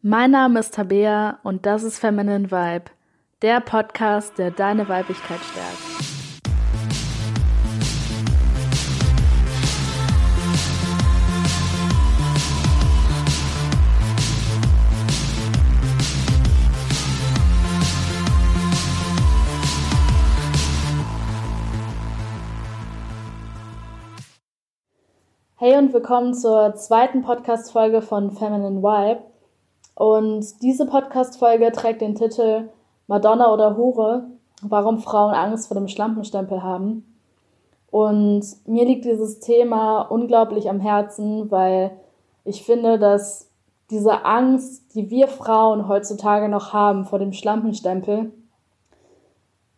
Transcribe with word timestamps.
Mein 0.00 0.30
Name 0.30 0.60
ist 0.60 0.74
Tabea 0.74 1.40
und 1.42 1.66
das 1.66 1.82
ist 1.82 1.98
Feminine 1.98 2.52
Vibe, 2.52 2.84
der 3.42 3.58
Podcast, 3.58 4.38
der 4.38 4.52
deine 4.52 4.88
Weiblichkeit 4.88 5.40
stärkt. 5.40 5.76
Hey 25.56 25.76
und 25.76 25.92
willkommen 25.92 26.34
zur 26.34 26.76
zweiten 26.76 27.22
Podcast-Folge 27.22 28.00
von 28.00 28.30
Feminine 28.30 28.80
Vibe. 28.80 29.27
Und 29.98 30.62
diese 30.62 30.86
Podcast-Folge 30.86 31.72
trägt 31.72 32.02
den 32.02 32.14
Titel 32.14 32.68
Madonna 33.08 33.52
oder 33.52 33.76
Hure, 33.76 34.28
warum 34.62 35.00
Frauen 35.00 35.34
Angst 35.34 35.66
vor 35.66 35.76
dem 35.76 35.88
Schlampenstempel 35.88 36.62
haben. 36.62 37.16
Und 37.90 38.44
mir 38.64 38.84
liegt 38.84 39.06
dieses 39.06 39.40
Thema 39.40 40.02
unglaublich 40.02 40.70
am 40.70 40.78
Herzen, 40.78 41.50
weil 41.50 41.90
ich 42.44 42.62
finde, 42.62 43.00
dass 43.00 43.50
diese 43.90 44.24
Angst, 44.24 44.94
die 44.94 45.10
wir 45.10 45.26
Frauen 45.26 45.88
heutzutage 45.88 46.48
noch 46.48 46.72
haben 46.72 47.04
vor 47.04 47.18
dem 47.18 47.32
Schlampenstempel, 47.32 48.30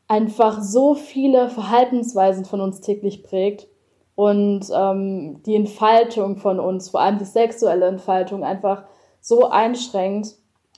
einfach 0.06 0.60
so 0.60 0.94
viele 0.94 1.48
Verhaltensweisen 1.48 2.44
von 2.44 2.60
uns 2.60 2.82
täglich 2.82 3.22
prägt 3.22 3.68
und 4.16 4.66
ähm, 4.70 5.42
die 5.46 5.56
Entfaltung 5.56 6.36
von 6.36 6.60
uns, 6.60 6.90
vor 6.90 7.00
allem 7.00 7.16
die 7.16 7.24
sexuelle 7.24 7.86
Entfaltung, 7.86 8.44
einfach 8.44 8.82
so 9.20 9.48
einschränkt. 9.48 10.34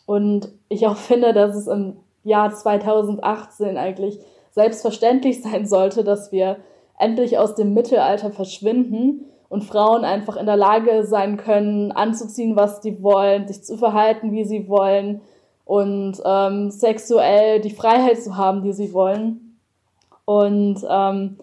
Und 0.06 0.48
ich 0.68 0.86
auch 0.86 0.96
finde, 0.96 1.32
dass 1.32 1.56
es 1.56 1.66
im 1.66 1.96
Jahr 2.24 2.52
2018 2.52 3.76
eigentlich 3.76 4.18
selbstverständlich 4.50 5.42
sein 5.42 5.66
sollte, 5.66 6.04
dass 6.04 6.32
wir 6.32 6.58
endlich 6.98 7.38
aus 7.38 7.54
dem 7.54 7.74
Mittelalter 7.74 8.30
verschwinden 8.30 9.26
und 9.48 9.64
Frauen 9.64 10.04
einfach 10.04 10.36
in 10.36 10.46
der 10.46 10.56
Lage 10.56 11.04
sein 11.04 11.36
können, 11.36 11.92
anzuziehen, 11.92 12.56
was 12.56 12.82
sie 12.82 13.02
wollen, 13.02 13.46
sich 13.48 13.62
zu 13.62 13.76
verhalten, 13.76 14.32
wie 14.32 14.44
sie 14.44 14.68
wollen 14.68 15.20
und 15.64 16.20
ähm, 16.24 16.70
sexuell 16.70 17.60
die 17.60 17.70
Freiheit 17.70 18.22
zu 18.22 18.36
haben, 18.36 18.62
die 18.62 18.72
sie 18.72 18.92
wollen. 18.92 19.58
Und 20.24 20.84
ähm, 20.88 21.38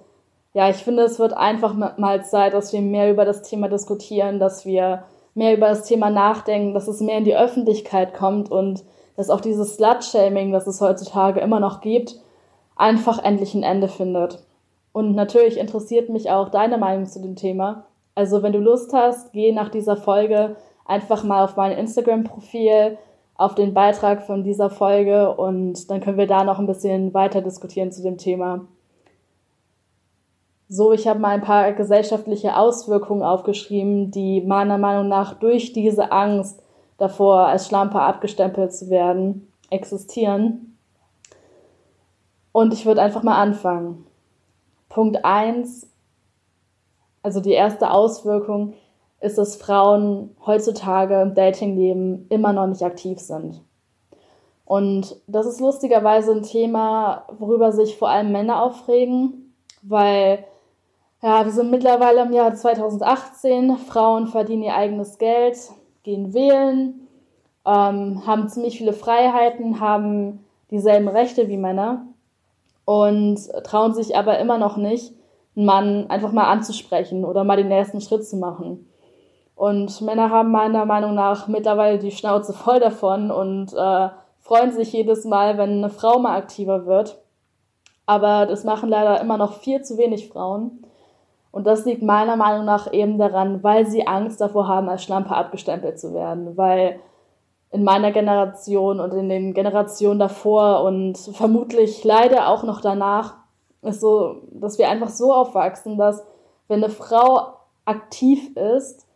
ja, 0.53 0.69
ich 0.69 0.77
finde, 0.77 1.03
es 1.03 1.19
wird 1.19 1.33
einfach 1.33 1.73
mal 1.97 2.25
Zeit, 2.25 2.53
dass 2.53 2.73
wir 2.73 2.81
mehr 2.81 3.11
über 3.11 3.25
das 3.25 3.43
Thema 3.43 3.69
diskutieren, 3.69 4.39
dass 4.39 4.65
wir 4.65 5.03
mehr 5.39 5.55
über 5.55 5.69
das 5.69 5.85
Thema 5.85 6.09
nachdenken, 6.11 6.73
dass 6.73 6.87
es 6.87 6.99
mehr 6.99 7.17
in 7.17 7.23
die 7.23 7.35
Öffentlichkeit 7.35 8.13
kommt 8.13 8.51
und 8.51 8.83
dass 9.15 9.29
auch 9.29 9.41
dieses 9.41 9.75
Slut-Shaming, 9.75 10.51
das 10.51 10.67
es 10.67 10.81
heutzutage 10.81 11.39
immer 11.39 11.59
noch 11.59 11.81
gibt, 11.81 12.17
einfach 12.75 13.23
endlich 13.23 13.55
ein 13.55 13.63
Ende 13.63 13.87
findet. 13.87 14.43
Und 14.91 15.15
natürlich 15.15 15.57
interessiert 15.57 16.09
mich 16.09 16.29
auch 16.29 16.49
deine 16.49 16.77
Meinung 16.77 17.05
zu 17.05 17.21
dem 17.21 17.35
Thema. 17.35 17.85
Also 18.15 18.43
wenn 18.43 18.51
du 18.51 18.59
Lust 18.59 18.93
hast, 18.93 19.31
geh 19.31 19.51
nach 19.53 19.69
dieser 19.69 19.95
Folge 19.95 20.57
einfach 20.85 21.23
mal 21.23 21.45
auf 21.45 21.55
mein 21.55 21.71
Instagram-Profil, 21.71 22.97
auf 23.35 23.55
den 23.55 23.73
Beitrag 23.73 24.23
von 24.23 24.43
dieser 24.43 24.69
Folge 24.69 25.33
und 25.33 25.89
dann 25.89 26.01
können 26.01 26.17
wir 26.17 26.27
da 26.27 26.43
noch 26.43 26.59
ein 26.59 26.67
bisschen 26.67 27.13
weiter 27.13 27.41
diskutieren 27.41 27.93
zu 27.93 28.03
dem 28.03 28.17
Thema. 28.17 28.65
So, 30.71 30.93
ich 30.93 31.07
habe 31.07 31.19
mal 31.19 31.29
ein 31.29 31.41
paar 31.41 31.73
gesellschaftliche 31.73 32.55
Auswirkungen 32.55 33.23
aufgeschrieben, 33.23 34.11
die 34.11 34.41
meiner 34.41 34.77
Meinung 34.77 35.07
nach 35.07 35.33
durch 35.33 35.73
diese 35.73 36.11
Angst 36.11 36.61
davor, 36.99 37.47
als 37.47 37.65
Schlampe 37.65 37.99
abgestempelt 37.99 38.71
zu 38.71 38.91
werden, 38.91 39.51
existieren. 39.71 40.77
Und 42.51 42.71
ich 42.71 42.85
würde 42.85 43.01
einfach 43.01 43.23
mal 43.23 43.41
anfangen. 43.41 44.05
Punkt 44.89 45.25
eins, 45.25 45.89
also 47.23 47.39
die 47.39 47.53
erste 47.53 47.89
Auswirkung, 47.89 48.75
ist, 49.21 49.39
dass 49.39 49.55
Frauen 49.55 50.35
heutzutage 50.45 51.19
im 51.19 51.33
Datingleben 51.33 52.27
immer 52.29 52.53
noch 52.53 52.67
nicht 52.67 52.83
aktiv 52.83 53.19
sind. 53.19 53.59
Und 54.65 55.15
das 55.25 55.47
ist 55.47 55.59
lustigerweise 55.59 56.31
ein 56.31 56.43
Thema, 56.43 57.23
worüber 57.39 57.71
sich 57.71 57.97
vor 57.97 58.09
allem 58.09 58.31
Männer 58.31 58.61
aufregen, 58.61 59.55
weil 59.81 60.45
ja, 61.21 61.43
wir 61.43 61.51
sind 61.51 61.69
mittlerweile 61.69 62.21
im 62.21 62.33
Jahr 62.33 62.53
2018. 62.53 63.77
Frauen 63.77 64.27
verdienen 64.27 64.63
ihr 64.63 64.75
eigenes 64.75 65.17
Geld, 65.17 65.57
gehen 66.03 66.33
wählen, 66.33 67.07
ähm, 67.65 68.25
haben 68.25 68.47
ziemlich 68.47 68.77
viele 68.77 68.93
Freiheiten, 68.93 69.79
haben 69.79 70.45
dieselben 70.71 71.07
Rechte 71.07 71.49
wie 71.49 71.57
Männer 71.57 72.05
und 72.85 73.37
trauen 73.63 73.93
sich 73.93 74.15
aber 74.15 74.39
immer 74.39 74.57
noch 74.57 74.77
nicht, 74.77 75.13
einen 75.55 75.65
Mann 75.65 76.09
einfach 76.09 76.31
mal 76.31 76.49
anzusprechen 76.49 77.25
oder 77.25 77.43
mal 77.43 77.57
den 77.57 77.71
ersten 77.71 78.01
Schritt 78.01 78.25
zu 78.25 78.37
machen. 78.37 78.89
Und 79.55 79.99
Männer 80.01 80.29
haben 80.29 80.51
meiner 80.51 80.85
Meinung 80.85 81.15
nach 81.15 81.49
mittlerweile 81.49 81.99
die 81.99 82.11
Schnauze 82.11 82.53
voll 82.53 82.79
davon 82.79 83.29
und 83.29 83.73
äh, 83.73 84.09
freuen 84.39 84.71
sich 84.71 84.93
jedes 84.93 85.25
Mal, 85.25 85.57
wenn 85.57 85.79
eine 85.79 85.89
Frau 85.89 86.17
mal 86.17 86.37
aktiver 86.37 86.85
wird. 86.85 87.19
Aber 88.05 88.45
das 88.45 88.63
machen 88.63 88.87
leider 88.89 89.19
immer 89.19 89.37
noch 89.37 89.53
viel 89.59 89.81
zu 89.81 89.97
wenig 89.97 90.29
Frauen. 90.29 90.85
Und 91.51 91.65
das 91.65 91.85
liegt 91.85 92.03
meiner 92.03 92.35
Meinung 92.35 92.65
nach 92.65 92.91
eben 92.93 93.17
daran, 93.17 93.63
weil 93.63 93.87
sie 93.87 94.07
Angst 94.07 94.39
davor 94.39 94.67
haben, 94.67 94.87
als 94.87 95.03
Schlampe 95.03 95.31
abgestempelt 95.31 95.99
zu 95.99 96.13
werden. 96.13 96.55
Weil 96.57 96.99
in 97.71 97.83
meiner 97.83 98.11
Generation 98.11 98.99
und 98.99 99.13
in 99.13 99.29
den 99.29 99.53
Generationen 99.53 100.19
davor 100.19 100.83
und 100.83 101.17
vermutlich 101.17 102.03
leider 102.03 102.49
auch 102.49 102.63
noch 102.63 102.81
danach 102.81 103.35
ist 103.81 104.01
so, 104.01 104.41
dass 104.51 104.77
wir 104.77 104.89
einfach 104.89 105.09
so 105.09 105.33
aufwachsen, 105.33 105.97
dass 105.97 106.23
wenn 106.67 106.83
eine 106.83 106.91
Frau 106.91 107.53
aktiv 107.85 108.55
ist, 108.55 109.07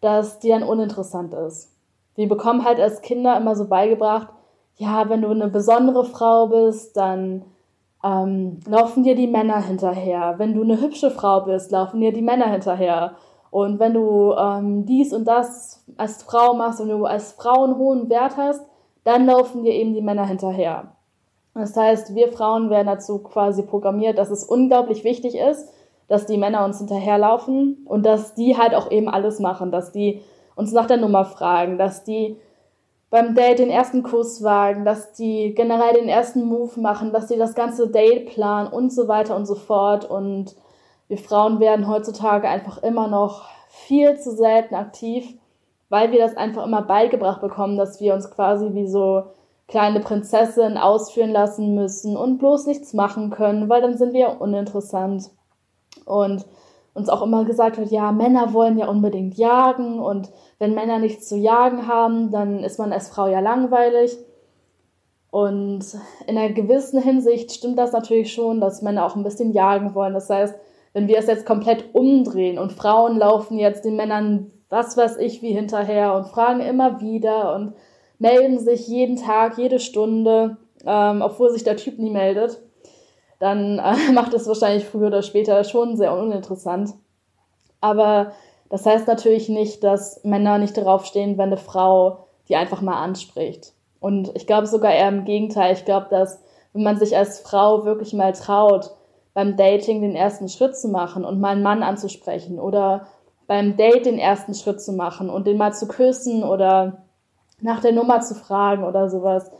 dass 0.00 0.38
die 0.38 0.48
dann 0.48 0.62
uninteressant 0.62 1.34
ist. 1.34 1.72
Wir 2.14 2.28
bekommen 2.28 2.64
halt 2.64 2.80
als 2.80 3.02
Kinder 3.02 3.36
immer 3.36 3.54
so 3.56 3.66
beigebracht, 3.66 4.28
ja, 4.76 5.08
wenn 5.08 5.22
du 5.22 5.30
eine 5.30 5.48
besondere 5.48 6.04
Frau 6.04 6.48
bist, 6.48 6.96
dann 6.96 7.44
ähm, 8.06 8.60
laufen 8.66 9.02
dir 9.02 9.16
die 9.16 9.26
Männer 9.26 9.60
hinterher. 9.60 10.34
Wenn 10.38 10.54
du 10.54 10.62
eine 10.62 10.80
hübsche 10.80 11.10
Frau 11.10 11.40
bist, 11.40 11.72
laufen 11.72 12.00
dir 12.00 12.12
die 12.12 12.22
Männer 12.22 12.46
hinterher. 12.46 13.12
Und 13.50 13.78
wenn 13.80 13.94
du 13.94 14.32
ähm, 14.32 14.84
dies 14.86 15.12
und 15.12 15.24
das 15.26 15.84
als 15.96 16.22
Frau 16.22 16.54
machst 16.54 16.80
und 16.80 16.88
du 16.88 17.04
als 17.04 17.32
Frau 17.32 17.64
einen 17.64 17.78
hohen 17.78 18.08
Wert 18.08 18.36
hast, 18.36 18.64
dann 19.04 19.26
laufen 19.26 19.64
dir 19.64 19.72
eben 19.72 19.94
die 19.94 20.02
Männer 20.02 20.26
hinterher. 20.26 20.92
Das 21.54 21.76
heißt, 21.76 22.14
wir 22.14 22.28
Frauen 22.28 22.70
werden 22.70 22.88
dazu 22.88 23.18
quasi 23.18 23.62
programmiert, 23.62 24.18
dass 24.18 24.30
es 24.30 24.44
unglaublich 24.44 25.04
wichtig 25.04 25.36
ist, 25.36 25.72
dass 26.06 26.26
die 26.26 26.36
Männer 26.36 26.64
uns 26.64 26.78
hinterherlaufen 26.78 27.86
und 27.86 28.04
dass 28.04 28.34
die 28.34 28.58
halt 28.58 28.74
auch 28.74 28.90
eben 28.90 29.08
alles 29.08 29.40
machen, 29.40 29.70
dass 29.72 29.90
die 29.90 30.20
uns 30.54 30.72
nach 30.72 30.86
der 30.86 30.98
Nummer 30.98 31.24
fragen, 31.24 31.78
dass 31.78 32.04
die 32.04 32.36
beim 33.10 33.34
Date 33.34 33.60
den 33.60 33.70
ersten 33.70 34.02
Kuss 34.02 34.42
wagen, 34.42 34.84
dass 34.84 35.12
die 35.12 35.54
generell 35.54 35.94
den 35.94 36.08
ersten 36.08 36.44
Move 36.44 36.80
machen, 36.80 37.12
dass 37.12 37.26
die 37.26 37.36
das 37.36 37.54
ganze 37.54 37.88
Date 37.88 38.26
planen 38.26 38.72
und 38.72 38.92
so 38.92 39.06
weiter 39.08 39.36
und 39.36 39.46
so 39.46 39.54
fort. 39.54 40.04
Und 40.04 40.56
wir 41.08 41.18
Frauen 41.18 41.60
werden 41.60 41.88
heutzutage 41.88 42.48
einfach 42.48 42.82
immer 42.82 43.06
noch 43.06 43.44
viel 43.68 44.18
zu 44.18 44.32
selten 44.32 44.74
aktiv, 44.74 45.38
weil 45.88 46.10
wir 46.10 46.18
das 46.18 46.36
einfach 46.36 46.64
immer 46.64 46.82
beigebracht 46.82 47.40
bekommen, 47.40 47.76
dass 47.76 48.00
wir 48.00 48.14
uns 48.14 48.30
quasi 48.30 48.74
wie 48.74 48.88
so 48.88 49.24
kleine 49.68 50.00
Prinzessin 50.00 50.76
ausführen 50.76 51.30
lassen 51.30 51.74
müssen 51.74 52.16
und 52.16 52.38
bloß 52.38 52.66
nichts 52.66 52.92
machen 52.92 53.30
können, 53.30 53.68
weil 53.68 53.82
dann 53.82 53.96
sind 53.96 54.12
wir 54.14 54.40
uninteressant. 54.40 55.30
Und 56.04 56.44
uns 56.94 57.08
auch 57.08 57.22
immer 57.22 57.44
gesagt 57.44 57.76
wird, 57.78 57.90
ja, 57.90 58.10
Männer 58.10 58.52
wollen 58.52 58.78
ja 58.78 58.88
unbedingt 58.88 59.36
jagen 59.36 60.00
und 60.00 60.30
wenn 60.58 60.74
Männer 60.74 60.98
nichts 60.98 61.28
zu 61.28 61.36
jagen 61.36 61.86
haben, 61.86 62.30
dann 62.30 62.64
ist 62.64 62.78
man 62.78 62.92
als 62.92 63.08
Frau 63.08 63.26
ja 63.26 63.40
langweilig. 63.40 64.16
Und 65.30 65.84
in 66.26 66.38
einer 66.38 66.52
gewissen 66.52 67.00
Hinsicht 67.02 67.52
stimmt 67.52 67.78
das 67.78 67.92
natürlich 67.92 68.32
schon, 68.32 68.60
dass 68.60 68.82
Männer 68.82 69.04
auch 69.04 69.16
ein 69.16 69.24
bisschen 69.24 69.52
jagen 69.52 69.94
wollen. 69.94 70.14
Das 70.14 70.30
heißt, 70.30 70.54
wenn 70.94 71.08
wir 71.08 71.18
es 71.18 71.26
jetzt 71.26 71.44
komplett 71.44 71.94
umdrehen 71.94 72.58
und 72.58 72.72
Frauen 72.72 73.18
laufen 73.18 73.58
jetzt 73.58 73.84
den 73.84 73.96
Männern 73.96 74.50
was 74.68 74.96
weiß 74.96 75.16
ich 75.18 75.42
wie 75.42 75.52
hinterher 75.52 76.14
und 76.14 76.26
fragen 76.26 76.60
immer 76.60 77.00
wieder 77.00 77.54
und 77.54 77.74
melden 78.18 78.58
sich 78.58 78.88
jeden 78.88 79.16
Tag, 79.16 79.58
jede 79.58 79.78
Stunde, 79.78 80.56
ähm, 80.84 81.22
obwohl 81.22 81.50
sich 81.50 81.64
der 81.64 81.76
Typ 81.76 81.98
nie 81.98 82.10
meldet, 82.10 82.60
dann 83.38 83.78
äh, 83.78 84.12
macht 84.12 84.34
es 84.34 84.48
wahrscheinlich 84.48 84.84
früher 84.84 85.08
oder 85.08 85.22
später 85.22 85.62
schon 85.64 85.96
sehr 85.96 86.12
uninteressant. 86.12 86.94
Aber 87.80 88.32
das 88.68 88.86
heißt 88.86 89.06
natürlich 89.06 89.48
nicht, 89.48 89.84
dass 89.84 90.22
Männer 90.24 90.58
nicht 90.58 90.76
darauf 90.76 91.06
stehen, 91.06 91.38
wenn 91.38 91.48
eine 91.48 91.56
Frau 91.56 92.26
die 92.48 92.56
einfach 92.56 92.80
mal 92.80 93.02
anspricht. 93.02 93.72
Und 94.00 94.30
ich 94.34 94.46
glaube 94.46 94.66
sogar 94.66 94.92
eher 94.92 95.08
im 95.08 95.24
Gegenteil. 95.24 95.72
Ich 95.72 95.84
glaube, 95.84 96.06
dass 96.10 96.40
wenn 96.72 96.82
man 96.82 96.98
sich 96.98 97.16
als 97.16 97.40
Frau 97.40 97.84
wirklich 97.84 98.12
mal 98.12 98.32
traut, 98.32 98.90
beim 99.34 99.56
Dating 99.56 100.02
den 100.02 100.14
ersten 100.14 100.48
Schritt 100.48 100.76
zu 100.76 100.88
machen 100.88 101.24
und 101.24 101.40
mal 101.40 101.50
einen 101.50 101.62
Mann 101.62 101.82
anzusprechen 101.82 102.58
oder 102.58 103.06
beim 103.46 103.76
Date 103.76 104.06
den 104.06 104.18
ersten 104.18 104.54
Schritt 104.54 104.80
zu 104.80 104.92
machen 104.92 105.30
und 105.30 105.46
den 105.46 105.56
mal 105.56 105.72
zu 105.72 105.88
küssen 105.88 106.42
oder 106.42 107.04
nach 107.60 107.80
der 107.80 107.92
Nummer 107.92 108.20
zu 108.20 108.34
fragen 108.34 108.84
oder 108.84 109.08
sowas. 109.08 109.50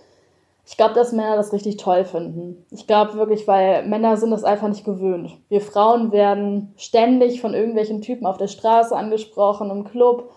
Ich 0.68 0.76
glaube, 0.76 0.94
dass 0.94 1.12
Männer 1.12 1.36
das 1.36 1.52
richtig 1.52 1.76
toll 1.76 2.04
finden. 2.04 2.66
Ich 2.70 2.88
glaube 2.88 3.14
wirklich, 3.14 3.46
weil 3.46 3.86
Männer 3.86 4.16
sind 4.16 4.32
das 4.32 4.42
einfach 4.42 4.68
nicht 4.68 4.84
gewöhnt. 4.84 5.38
Wir 5.48 5.60
Frauen 5.60 6.10
werden 6.10 6.74
ständig 6.76 7.40
von 7.40 7.54
irgendwelchen 7.54 8.02
Typen 8.02 8.26
auf 8.26 8.36
der 8.36 8.48
Straße 8.48 8.94
angesprochen, 8.94 9.70
im 9.70 9.84
Club, 9.84 10.30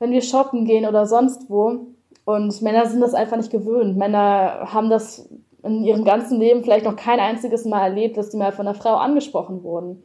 wenn 0.00 0.10
wir 0.10 0.22
shoppen 0.22 0.64
gehen 0.64 0.86
oder 0.86 1.06
sonst 1.06 1.48
wo. 1.48 1.86
Und 2.24 2.62
Männer 2.62 2.86
sind 2.86 3.00
das 3.00 3.14
einfach 3.14 3.36
nicht 3.36 3.52
gewöhnt. 3.52 3.96
Männer 3.96 4.72
haben 4.72 4.90
das 4.90 5.30
in 5.62 5.84
ihrem 5.84 6.04
ganzen 6.04 6.40
Leben 6.40 6.64
vielleicht 6.64 6.84
noch 6.84 6.96
kein 6.96 7.20
einziges 7.20 7.64
Mal 7.64 7.84
erlebt, 7.84 8.16
dass 8.16 8.30
die 8.30 8.36
mal 8.36 8.52
von 8.52 8.66
einer 8.66 8.76
Frau 8.76 8.96
angesprochen 8.96 9.62
wurden. 9.62 10.02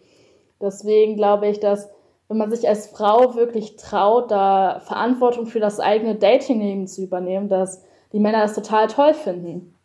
Deswegen 0.62 1.16
glaube 1.16 1.48
ich, 1.48 1.60
dass 1.60 1.90
wenn 2.28 2.38
man 2.38 2.51
sich 2.51 2.68
als 2.68 2.86
Frau 2.88 3.34
wirklich 3.34 3.78
traut, 3.78 4.30
da 4.30 4.80
Verantwortung 4.81 5.48
für 5.48 5.60
das 5.60 5.80
eigene 5.80 6.13
Datingleben 6.13 6.86
zu 6.86 7.01
übernehmen, 7.01 7.50
dass 7.50 7.84
die 8.13 8.19
Männer 8.19 8.41
das 8.41 8.56
total 8.56 8.88
toll 8.88 9.13
finden. 9.13 9.75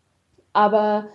Aber 0.53 1.06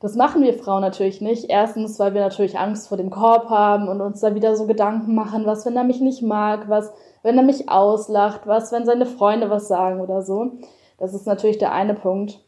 das 0.00 0.14
machen 0.14 0.42
wir 0.42 0.54
Frauen 0.54 0.82
natürlich 0.82 1.20
nicht. 1.20 1.46
Erstens, 1.48 1.98
weil 1.98 2.14
wir 2.14 2.20
natürlich 2.20 2.58
Angst 2.58 2.88
vor 2.88 2.96
dem 2.96 3.10
Korb 3.10 3.48
haben 3.48 3.88
und 3.88 4.00
uns 4.00 4.20
da 4.20 4.34
wieder 4.34 4.56
so 4.56 4.66
Gedanken 4.66 5.14
machen, 5.14 5.46
was, 5.46 5.64
wenn 5.64 5.76
er 5.76 5.84
mich 5.84 6.00
nicht 6.00 6.22
mag, 6.22 6.68
was, 6.68 6.92
wenn 7.22 7.36
er 7.36 7.44
mich 7.44 7.68
auslacht, 7.68 8.46
was, 8.46 8.72
wenn 8.72 8.84
seine 8.84 9.06
Freunde 9.06 9.50
was 9.50 9.68
sagen 9.68 10.00
oder 10.00 10.22
so. 10.22 10.52
Das 10.98 11.14
ist 11.14 11.26
natürlich 11.26 11.58
der 11.58 11.72
eine 11.72 11.94
Punkt. 11.94 12.40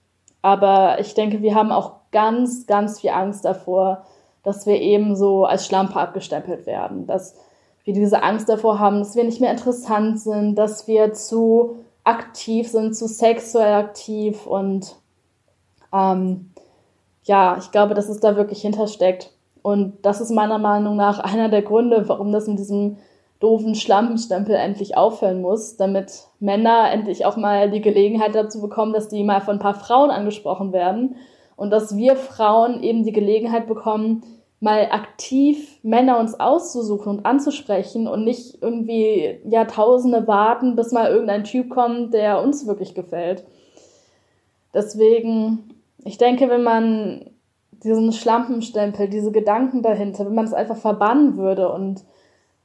Aber 0.43 1.00
ich 1.00 1.14
denke, 1.14 1.43
wir 1.43 1.55
haben 1.55 1.73
auch 1.73 1.93
ganz, 2.12 2.67
ganz 2.67 3.00
viel 3.00 3.11
Angst 3.11 3.44
davor, 3.44 4.05
dass 4.43 4.67
wir 4.67 4.81
eben 4.81 5.17
so 5.17 5.44
als 5.44 5.67
Schlampe 5.67 5.97
abgestempelt 5.97 6.67
werden. 6.67 7.06
Dass 7.06 7.35
wir 7.85 7.94
diese 7.94 8.23
Angst 8.23 8.49
davor 8.49 8.79
haben, 8.79 8.99
dass 8.99 9.17
wir 9.17 9.25
nicht 9.25 9.41
mehr 9.41 9.50
interessant 9.50 10.21
sind, 10.21 10.55
dass 10.55 10.87
wir 10.87 11.12
zu 11.12 11.76
aktiv 12.09 12.69
sind, 12.69 12.97
zu 12.97 13.07
sexuell 13.07 13.75
aktiv 13.75 14.47
und 14.47 14.97
ähm, 15.93 16.51
ja, 17.25 17.59
ich 17.59 17.71
glaube, 17.71 17.95
dass 17.95 18.09
es 18.09 18.21
da 18.21 18.37
wirklich 18.37 18.63
hintersteckt. 18.63 19.33
Und 19.63 19.99
das 20.03 20.21
ist 20.21 20.31
meiner 20.31 20.59
Meinung 20.59 20.97
nach 20.97 21.19
einer 21.19 21.51
der 21.51 21.63
Gründe, 21.63 22.09
warum 22.09 22.33
das 22.33 22.47
mit 22.47 22.59
diesem 22.59 22.97
doofen 23.41 23.75
Schlampenstempel 23.75 24.55
endlich 24.55 24.97
aufhören 24.97 25.43
muss, 25.43 25.77
damit 25.77 26.29
Männer 26.41 26.91
endlich 26.91 27.27
auch 27.27 27.37
mal 27.37 27.71
die 27.71 27.83
Gelegenheit 27.83 28.35
dazu 28.35 28.61
bekommen, 28.61 28.93
dass 28.93 29.09
die 29.09 29.23
mal 29.23 29.41
von 29.41 29.57
ein 29.57 29.61
paar 29.61 29.75
Frauen 29.75 30.11
angesprochen 30.11 30.73
werden 30.73 31.17
und 31.57 31.71
dass 31.71 31.97
wir 31.97 32.17
Frauen 32.17 32.83
eben 32.83 33.05
die 33.05 33.13
Gelegenheit 33.13 33.67
bekommen, 33.67 34.23
mal 34.61 34.89
aktiv 34.91 35.79
Männer 35.83 36.19
uns 36.19 36.39
auszusuchen 36.39 37.19
und 37.19 37.27
anzusprechen 37.27 38.09
und 38.09 38.25
nicht 38.25 38.59
irgendwie 38.61 39.39
Jahrtausende 39.45 40.27
warten, 40.27 40.75
bis 40.75 40.93
mal 40.93 41.11
irgendein 41.11 41.45
Typ 41.45 41.71
kommt, 41.71 42.13
der 42.13 42.43
uns 42.43 42.67
wirklich 42.67 42.95
gefällt. 42.95 43.45
Deswegen, 44.75 45.75
ich 46.05 46.19
denke, 46.19 46.49
wenn 46.49 46.63
man 46.63 47.31
diesen 47.85 48.13
Schlampenstempel, 48.13 49.09
diese 49.09 49.31
Gedanken 49.31 49.83
dahinter, 49.83 50.27
wenn 50.27 50.35
man 50.35 50.47
es 50.47 50.55
einfach 50.55 50.77
verbannen 50.77 51.37
würde 51.37 51.71
und 51.73 52.05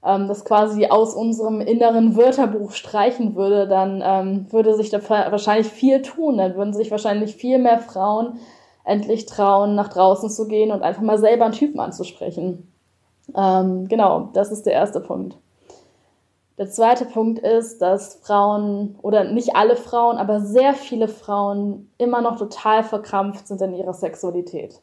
ähm, 0.04 0.28
das 0.28 0.44
quasi 0.44 0.88
aus 0.88 1.14
unserem 1.14 1.62
inneren 1.62 2.16
Wörterbuch 2.16 2.72
streichen 2.72 3.36
würde, 3.36 3.68
dann 3.68 4.02
ähm, 4.04 4.52
würde 4.52 4.76
sich 4.76 4.90
da 4.90 5.08
wahrscheinlich 5.08 5.68
viel 5.68 6.02
tun. 6.02 6.38
Dann 6.38 6.56
würden 6.56 6.74
sich 6.74 6.90
wahrscheinlich 6.90 7.36
viel 7.36 7.60
mehr 7.60 7.80
Frauen 7.80 8.40
endlich 8.84 9.26
trauen, 9.26 9.76
nach 9.76 9.90
draußen 9.90 10.30
zu 10.30 10.48
gehen 10.48 10.72
und 10.72 10.82
einfach 10.82 11.02
mal 11.02 11.18
selber 11.18 11.46
einen 11.46 11.54
Typen 11.54 11.80
anzusprechen. 11.80 12.72
Ähm, 13.36 13.88
genau, 13.88 14.30
das 14.34 14.52
ist 14.52 14.66
der 14.66 14.74
erste 14.74 15.00
Punkt. 15.00 15.38
Der 16.58 16.70
zweite 16.70 17.06
Punkt 17.06 17.40
ist, 17.40 17.82
dass 17.82 18.16
Frauen, 18.16 18.96
oder 19.02 19.24
nicht 19.24 19.56
alle 19.56 19.76
Frauen, 19.76 20.18
aber 20.18 20.40
sehr 20.42 20.74
viele 20.74 21.08
Frauen 21.08 21.90
immer 21.98 22.22
noch 22.22 22.38
total 22.38 22.84
verkrampft 22.84 23.48
sind 23.48 23.62
in 23.62 23.74
ihrer 23.74 23.94
Sexualität. 23.94 24.80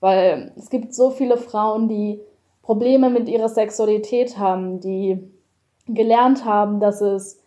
Weil 0.00 0.52
es 0.56 0.70
gibt 0.70 0.94
so 0.94 1.10
viele 1.10 1.36
Frauen, 1.36 1.88
die 1.88 2.20
Probleme 2.62 3.10
mit 3.10 3.28
ihrer 3.28 3.48
Sexualität 3.48 4.38
haben, 4.38 4.80
die 4.80 5.30
gelernt 5.86 6.44
haben, 6.44 6.80
dass 6.80 7.00
es 7.00 7.40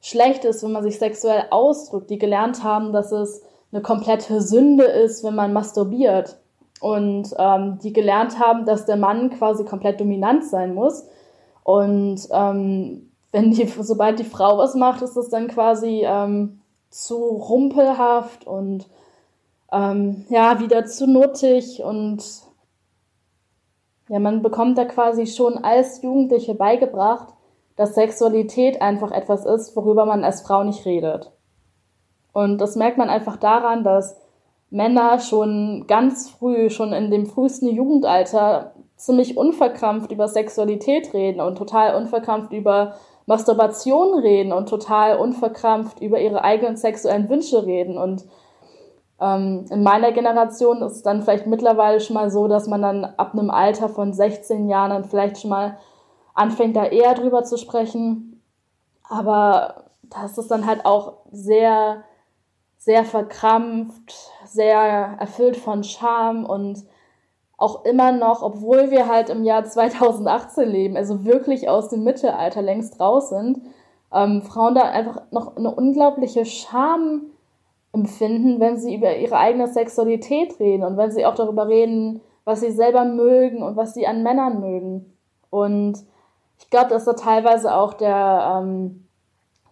schlecht 0.00 0.44
ist, 0.44 0.62
wenn 0.62 0.72
man 0.72 0.82
sich 0.82 0.98
sexuell 0.98 1.44
ausdrückt, 1.50 2.10
die 2.10 2.18
gelernt 2.18 2.62
haben, 2.62 2.92
dass 2.92 3.12
es 3.12 3.42
eine 3.72 3.82
komplette 3.82 4.40
Sünde 4.40 4.84
ist, 4.84 5.24
wenn 5.24 5.34
man 5.34 5.52
masturbiert. 5.52 6.38
Und 6.80 7.34
ähm, 7.38 7.78
die 7.82 7.92
gelernt 7.92 8.38
haben, 8.38 8.66
dass 8.66 8.86
der 8.86 8.96
Mann 8.96 9.30
quasi 9.30 9.64
komplett 9.64 10.00
dominant 10.00 10.44
sein 10.44 10.74
muss. 10.74 11.06
Und 11.64 12.20
ähm, 12.30 13.10
wenn 13.32 13.50
die, 13.50 13.66
sobald 13.66 14.18
die 14.18 14.24
Frau 14.24 14.58
was 14.58 14.74
macht, 14.74 15.02
ist 15.02 15.16
das 15.16 15.28
dann 15.28 15.48
quasi 15.48 16.02
ähm, 16.04 16.60
zu 16.90 17.16
rumpelhaft 17.16 18.46
und 18.46 18.86
ähm, 19.72 20.24
ja, 20.28 20.60
wieder 20.60 20.86
zu 20.86 21.06
nuttig 21.06 21.82
und 21.82 22.22
ja, 24.08 24.20
man 24.20 24.42
bekommt 24.42 24.78
da 24.78 24.84
quasi 24.84 25.26
schon 25.26 25.58
als 25.58 26.02
Jugendliche 26.02 26.54
beigebracht, 26.54 27.34
dass 27.74 27.94
Sexualität 27.94 28.80
einfach 28.80 29.10
etwas 29.10 29.44
ist, 29.44 29.74
worüber 29.76 30.06
man 30.06 30.24
als 30.24 30.42
Frau 30.42 30.62
nicht 30.62 30.86
redet. 30.86 31.32
Und 32.36 32.58
das 32.58 32.76
merkt 32.76 32.98
man 32.98 33.08
einfach 33.08 33.38
daran, 33.38 33.82
dass 33.82 34.14
Männer 34.68 35.20
schon 35.20 35.86
ganz 35.88 36.28
früh, 36.28 36.68
schon 36.68 36.92
in 36.92 37.10
dem 37.10 37.24
frühesten 37.24 37.66
Jugendalter, 37.66 38.74
ziemlich 38.96 39.38
unverkrampft 39.38 40.12
über 40.12 40.28
Sexualität 40.28 41.14
reden 41.14 41.40
und 41.40 41.56
total 41.56 41.96
unverkrampft 41.96 42.52
über 42.52 42.96
Masturbation 43.24 44.18
reden 44.18 44.52
und 44.52 44.68
total 44.68 45.16
unverkrampft 45.16 46.02
über 46.02 46.20
ihre 46.20 46.44
eigenen 46.44 46.76
sexuellen 46.76 47.30
Wünsche 47.30 47.64
reden. 47.64 47.96
Und 47.96 48.26
ähm, 49.18 49.64
in 49.70 49.82
meiner 49.82 50.12
Generation 50.12 50.82
ist 50.82 50.92
es 50.92 51.02
dann 51.02 51.22
vielleicht 51.22 51.46
mittlerweile 51.46 52.00
schon 52.00 52.14
mal 52.14 52.30
so, 52.30 52.48
dass 52.48 52.66
man 52.66 52.82
dann 52.82 53.06
ab 53.16 53.32
einem 53.32 53.48
Alter 53.48 53.88
von 53.88 54.12
16 54.12 54.68
Jahren 54.68 54.90
dann 54.90 55.04
vielleicht 55.04 55.40
schon 55.40 55.48
mal 55.48 55.78
anfängt, 56.34 56.76
da 56.76 56.84
eher 56.84 57.14
drüber 57.14 57.44
zu 57.44 57.56
sprechen. 57.56 58.42
Aber 59.08 59.84
das 60.02 60.36
ist 60.36 60.50
dann 60.50 60.66
halt 60.66 60.84
auch 60.84 61.14
sehr 61.32 62.04
sehr 62.78 63.04
verkrampft, 63.04 64.32
sehr 64.44 65.16
erfüllt 65.18 65.56
von 65.56 65.84
Scham 65.84 66.44
und 66.44 66.84
auch 67.58 67.84
immer 67.84 68.12
noch, 68.12 68.42
obwohl 68.42 68.90
wir 68.90 69.08
halt 69.08 69.30
im 69.30 69.44
Jahr 69.44 69.64
2018 69.64 70.68
leben, 70.68 70.96
also 70.96 71.24
wirklich 71.24 71.68
aus 71.68 71.88
dem 71.88 72.04
Mittelalter 72.04 72.62
längst 72.62 73.00
raus 73.00 73.30
sind, 73.30 73.60
ähm, 74.12 74.42
Frauen 74.42 74.74
da 74.74 74.82
einfach 74.82 75.22
noch 75.30 75.56
eine 75.56 75.74
unglaubliche 75.74 76.44
Scham 76.44 77.22
empfinden, 77.92 78.60
wenn 78.60 78.76
sie 78.76 78.94
über 78.94 79.16
ihre 79.16 79.38
eigene 79.38 79.68
Sexualität 79.68 80.60
reden 80.60 80.84
und 80.84 80.96
wenn 80.96 81.10
sie 81.10 81.24
auch 81.24 81.34
darüber 81.34 81.66
reden, 81.66 82.20
was 82.44 82.60
sie 82.60 82.70
selber 82.70 83.04
mögen 83.04 83.62
und 83.62 83.76
was 83.76 83.94
sie 83.94 84.06
an 84.06 84.22
Männern 84.22 84.60
mögen. 84.60 85.16
Und 85.50 85.98
ich 86.58 86.70
glaube, 86.70 86.90
dass 86.90 87.04
da 87.04 87.14
teilweise 87.14 87.74
auch 87.74 87.94
der, 87.94 88.60
ähm, 88.60 89.06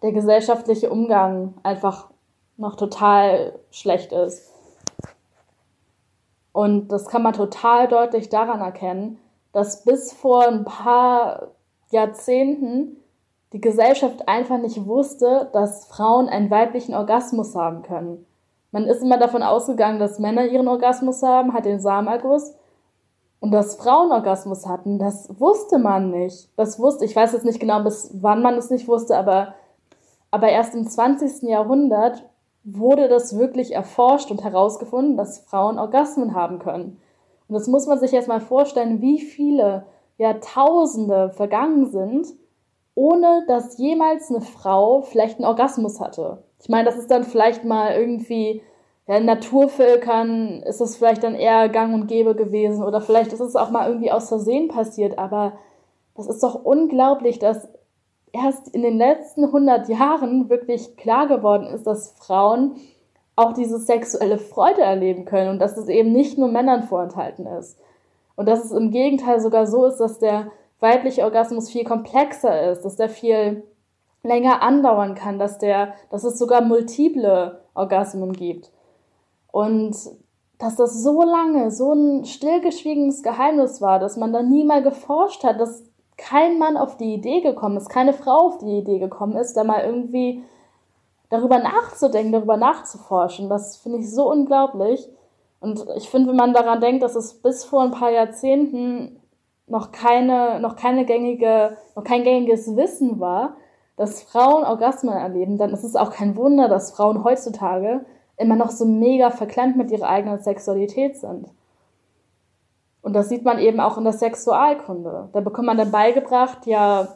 der 0.02 0.12
gesellschaftliche 0.12 0.90
Umgang 0.90 1.54
einfach 1.62 2.10
noch 2.56 2.76
total 2.76 3.58
schlecht 3.70 4.12
ist. 4.12 4.50
Und 6.52 6.88
das 6.88 7.06
kann 7.06 7.22
man 7.22 7.32
total 7.32 7.88
deutlich 7.88 8.28
daran 8.28 8.60
erkennen, 8.60 9.18
dass 9.52 9.84
bis 9.84 10.12
vor 10.12 10.46
ein 10.46 10.64
paar 10.64 11.48
Jahrzehnten 11.90 12.96
die 13.52 13.60
Gesellschaft 13.60 14.28
einfach 14.28 14.58
nicht 14.58 14.86
wusste, 14.86 15.48
dass 15.52 15.86
Frauen 15.86 16.28
einen 16.28 16.50
weiblichen 16.50 16.94
Orgasmus 16.94 17.54
haben 17.54 17.82
können. 17.82 18.26
Man 18.72 18.86
ist 18.86 19.02
immer 19.02 19.18
davon 19.18 19.44
ausgegangen, 19.44 20.00
dass 20.00 20.18
Männer 20.18 20.44
ihren 20.46 20.66
Orgasmus 20.66 21.22
haben, 21.22 21.54
hat 21.54 21.64
den 21.64 21.78
Samenerguss. 21.78 22.56
Und 23.38 23.52
dass 23.52 23.76
Frauen 23.76 24.10
Orgasmus 24.10 24.66
hatten, 24.66 24.98
das 24.98 25.28
wusste 25.38 25.78
man 25.78 26.10
nicht. 26.10 26.48
Das 26.56 26.80
wusste, 26.80 27.04
ich 27.04 27.14
weiß 27.14 27.32
jetzt 27.32 27.44
nicht 27.44 27.60
genau, 27.60 27.82
bis 27.82 28.10
wann 28.14 28.42
man 28.42 28.54
es 28.54 28.70
nicht 28.70 28.88
wusste, 28.88 29.16
aber, 29.16 29.54
aber 30.30 30.48
erst 30.48 30.74
im 30.74 30.88
20. 30.88 31.42
Jahrhundert 31.42 32.24
wurde 32.64 33.08
das 33.08 33.38
wirklich 33.38 33.74
erforscht 33.74 34.30
und 34.30 34.42
herausgefunden, 34.42 35.16
dass 35.16 35.40
Frauen 35.40 35.78
Orgasmen 35.78 36.34
haben 36.34 36.58
können. 36.58 37.00
Und 37.46 37.54
das 37.54 37.68
muss 37.68 37.86
man 37.86 37.98
sich 37.98 38.12
jetzt 38.12 38.28
mal 38.28 38.40
vorstellen, 38.40 39.02
wie 39.02 39.20
viele 39.20 39.86
Jahrtausende 40.16 41.30
vergangen 41.30 41.86
sind, 41.90 42.26
ohne 42.94 43.44
dass 43.48 43.76
jemals 43.76 44.30
eine 44.30 44.40
Frau 44.40 45.02
vielleicht 45.02 45.38
einen 45.38 45.46
Orgasmus 45.46 46.00
hatte. 46.00 46.44
Ich 46.60 46.68
meine, 46.68 46.84
das 46.84 46.96
ist 46.96 47.10
dann 47.10 47.24
vielleicht 47.24 47.64
mal 47.64 47.94
irgendwie, 47.94 48.62
ja, 49.06 49.16
in 49.16 49.26
Naturvölkern 49.26 50.62
ist 50.62 50.80
das 50.80 50.96
vielleicht 50.96 51.22
dann 51.24 51.34
eher 51.34 51.68
gang 51.68 51.92
und 51.92 52.06
gäbe 52.06 52.34
gewesen 52.34 52.82
oder 52.82 53.00
vielleicht 53.00 53.32
ist 53.32 53.40
es 53.40 53.56
auch 53.56 53.70
mal 53.70 53.88
irgendwie 53.88 54.12
aus 54.12 54.28
Versehen 54.28 54.68
passiert, 54.68 55.18
aber 55.18 55.58
das 56.14 56.28
ist 56.28 56.42
doch 56.42 56.64
unglaublich, 56.64 57.38
dass 57.38 57.68
erst 58.34 58.68
in 58.68 58.82
den 58.82 58.98
letzten 58.98 59.44
100 59.44 59.88
Jahren 59.88 60.50
wirklich 60.50 60.96
klar 60.96 61.26
geworden 61.26 61.66
ist, 61.66 61.86
dass 61.86 62.12
Frauen 62.18 62.76
auch 63.36 63.52
diese 63.52 63.78
sexuelle 63.78 64.38
Freude 64.38 64.82
erleben 64.82 65.24
können 65.24 65.50
und 65.50 65.58
dass 65.58 65.76
es 65.76 65.88
eben 65.88 66.12
nicht 66.12 66.36
nur 66.38 66.48
Männern 66.48 66.82
vorenthalten 66.84 67.46
ist. 67.46 67.78
Und 68.36 68.48
dass 68.48 68.64
es 68.64 68.72
im 68.72 68.90
Gegenteil 68.90 69.40
sogar 69.40 69.66
so 69.66 69.86
ist, 69.86 69.98
dass 69.98 70.18
der 70.18 70.50
weibliche 70.80 71.22
Orgasmus 71.22 71.70
viel 71.70 71.84
komplexer 71.84 72.70
ist, 72.70 72.84
dass 72.84 72.96
der 72.96 73.08
viel 73.08 73.62
länger 74.22 74.62
andauern 74.62 75.14
kann, 75.14 75.38
dass 75.38 75.58
der, 75.58 75.94
dass 76.10 76.24
es 76.24 76.38
sogar 76.38 76.62
multiple 76.62 77.60
Orgasmen 77.74 78.32
gibt. 78.32 78.70
Und 79.50 79.96
dass 80.58 80.76
das 80.76 81.02
so 81.02 81.22
lange 81.22 81.70
so 81.70 81.92
ein 81.92 82.24
stillgeschwiegenes 82.24 83.22
Geheimnis 83.22 83.80
war, 83.80 83.98
dass 83.98 84.16
man 84.16 84.32
da 84.32 84.42
nie 84.42 84.64
mal 84.64 84.82
geforscht 84.82 85.44
hat, 85.44 85.60
dass 85.60 85.84
kein 86.16 86.58
Mann 86.58 86.76
auf 86.76 86.96
die 86.96 87.14
Idee 87.14 87.40
gekommen 87.40 87.76
ist, 87.76 87.88
keine 87.88 88.12
Frau 88.12 88.46
auf 88.46 88.58
die 88.58 88.78
Idee 88.78 88.98
gekommen 88.98 89.36
ist, 89.36 89.56
da 89.56 89.64
mal 89.64 89.84
irgendwie 89.84 90.42
darüber 91.30 91.58
nachzudenken, 91.58 92.32
darüber 92.32 92.56
nachzuforschen. 92.56 93.48
Das 93.48 93.76
finde 93.76 93.98
ich 93.98 94.10
so 94.10 94.30
unglaublich. 94.30 95.08
Und 95.60 95.84
ich 95.96 96.08
finde, 96.08 96.30
wenn 96.30 96.36
man 96.36 96.52
daran 96.52 96.80
denkt, 96.80 97.02
dass 97.02 97.16
es 97.16 97.34
bis 97.34 97.64
vor 97.64 97.82
ein 97.82 97.90
paar 97.90 98.10
Jahrzehnten 98.10 99.20
noch 99.66 99.92
keine, 99.92 100.60
noch 100.60 100.76
keine 100.76 101.04
gängige, 101.04 101.76
noch 101.96 102.04
kein 102.04 102.22
gängiges 102.22 102.76
Wissen 102.76 103.18
war, 103.18 103.56
dass 103.96 104.22
Frauen 104.22 104.64
Orgasmen 104.64 105.14
erleben, 105.14 105.56
dann 105.56 105.72
ist 105.72 105.84
es 105.84 105.96
auch 105.96 106.10
kein 106.10 106.36
Wunder, 106.36 106.68
dass 106.68 106.92
Frauen 106.92 107.24
heutzutage 107.24 108.04
immer 108.36 108.56
noch 108.56 108.70
so 108.70 108.84
mega 108.84 109.30
verklemmt 109.30 109.76
mit 109.76 109.90
ihrer 109.90 110.08
eigenen 110.08 110.40
Sexualität 110.40 111.16
sind. 111.16 111.48
Und 113.04 113.12
das 113.12 113.28
sieht 113.28 113.44
man 113.44 113.58
eben 113.58 113.80
auch 113.80 113.98
in 113.98 114.04
der 114.04 114.14
Sexualkunde. 114.14 115.28
Da 115.34 115.40
bekommt 115.40 115.66
man 115.66 115.76
dann 115.76 115.90
beigebracht, 115.90 116.66
ja, 116.66 117.08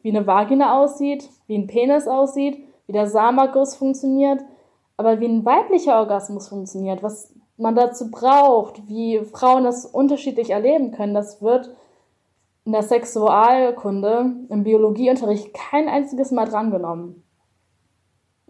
wie 0.00 0.10
eine 0.10 0.24
Vagina 0.24 0.80
aussieht, 0.80 1.28
wie 1.48 1.58
ein 1.58 1.66
Penis 1.66 2.06
aussieht, 2.06 2.62
wie 2.86 2.92
der 2.92 3.08
Samenerguss 3.08 3.74
funktioniert, 3.74 4.40
aber 4.96 5.18
wie 5.18 5.26
ein 5.26 5.44
weiblicher 5.44 5.98
Orgasmus 5.98 6.48
funktioniert, 6.48 7.02
was 7.02 7.34
man 7.56 7.74
dazu 7.74 8.08
braucht, 8.12 8.86
wie 8.86 9.18
Frauen 9.24 9.64
das 9.64 9.84
unterschiedlich 9.84 10.50
erleben 10.50 10.92
können, 10.92 11.14
das 11.14 11.42
wird 11.42 11.74
in 12.64 12.70
der 12.70 12.84
Sexualkunde, 12.84 14.30
im 14.48 14.62
Biologieunterricht 14.62 15.52
kein 15.52 15.88
einziges 15.88 16.30
Mal 16.30 16.46
drangenommen. 16.46 17.24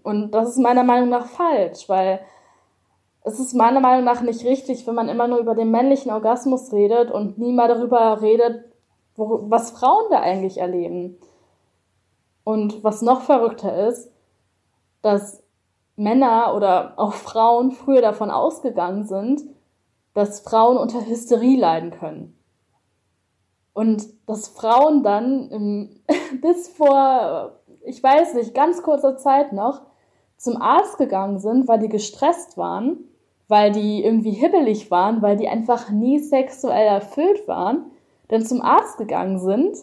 Und 0.02 0.32
das 0.32 0.50
ist 0.50 0.58
meiner 0.58 0.84
Meinung 0.84 1.08
nach 1.08 1.24
falsch, 1.24 1.88
weil 1.88 2.20
es 3.26 3.40
ist 3.40 3.54
meiner 3.54 3.80
Meinung 3.80 4.04
nach 4.04 4.20
nicht 4.20 4.44
richtig, 4.44 4.86
wenn 4.86 4.94
man 4.94 5.08
immer 5.08 5.26
nur 5.26 5.38
über 5.38 5.56
den 5.56 5.72
männlichen 5.72 6.12
Orgasmus 6.12 6.72
redet 6.72 7.10
und 7.10 7.38
nie 7.38 7.52
mal 7.52 7.66
darüber 7.66 8.22
redet, 8.22 8.64
wo, 9.16 9.50
was 9.50 9.72
Frauen 9.72 10.04
da 10.10 10.20
eigentlich 10.20 10.58
erleben. 10.58 11.18
Und 12.44 12.84
was 12.84 13.02
noch 13.02 13.22
verrückter 13.22 13.88
ist, 13.88 14.12
dass 15.02 15.42
Männer 15.96 16.54
oder 16.54 16.94
auch 16.98 17.14
Frauen 17.14 17.72
früher 17.72 18.00
davon 18.00 18.30
ausgegangen 18.30 19.08
sind, 19.08 19.42
dass 20.14 20.38
Frauen 20.38 20.76
unter 20.76 21.04
Hysterie 21.04 21.58
leiden 21.58 21.90
können. 21.90 22.38
Und 23.72 24.06
dass 24.28 24.46
Frauen 24.46 25.02
dann 25.02 25.50
im, 25.50 26.00
bis 26.40 26.68
vor, 26.68 27.58
ich 27.84 28.00
weiß 28.00 28.34
nicht, 28.34 28.54
ganz 28.54 28.84
kurzer 28.84 29.16
Zeit 29.16 29.52
noch 29.52 29.82
zum 30.36 30.62
Arzt 30.62 30.96
gegangen 30.96 31.40
sind, 31.40 31.66
weil 31.66 31.80
die 31.80 31.88
gestresst 31.88 32.56
waren 32.56 32.98
weil 33.48 33.72
die 33.72 34.04
irgendwie 34.04 34.32
hibbelig 34.32 34.90
waren, 34.90 35.22
weil 35.22 35.36
die 35.36 35.48
einfach 35.48 35.90
nie 35.90 36.18
sexuell 36.18 36.86
erfüllt 36.86 37.46
waren, 37.46 37.90
dann 38.28 38.44
zum 38.44 38.60
Arzt 38.60 38.98
gegangen 38.98 39.38
sind, 39.38 39.76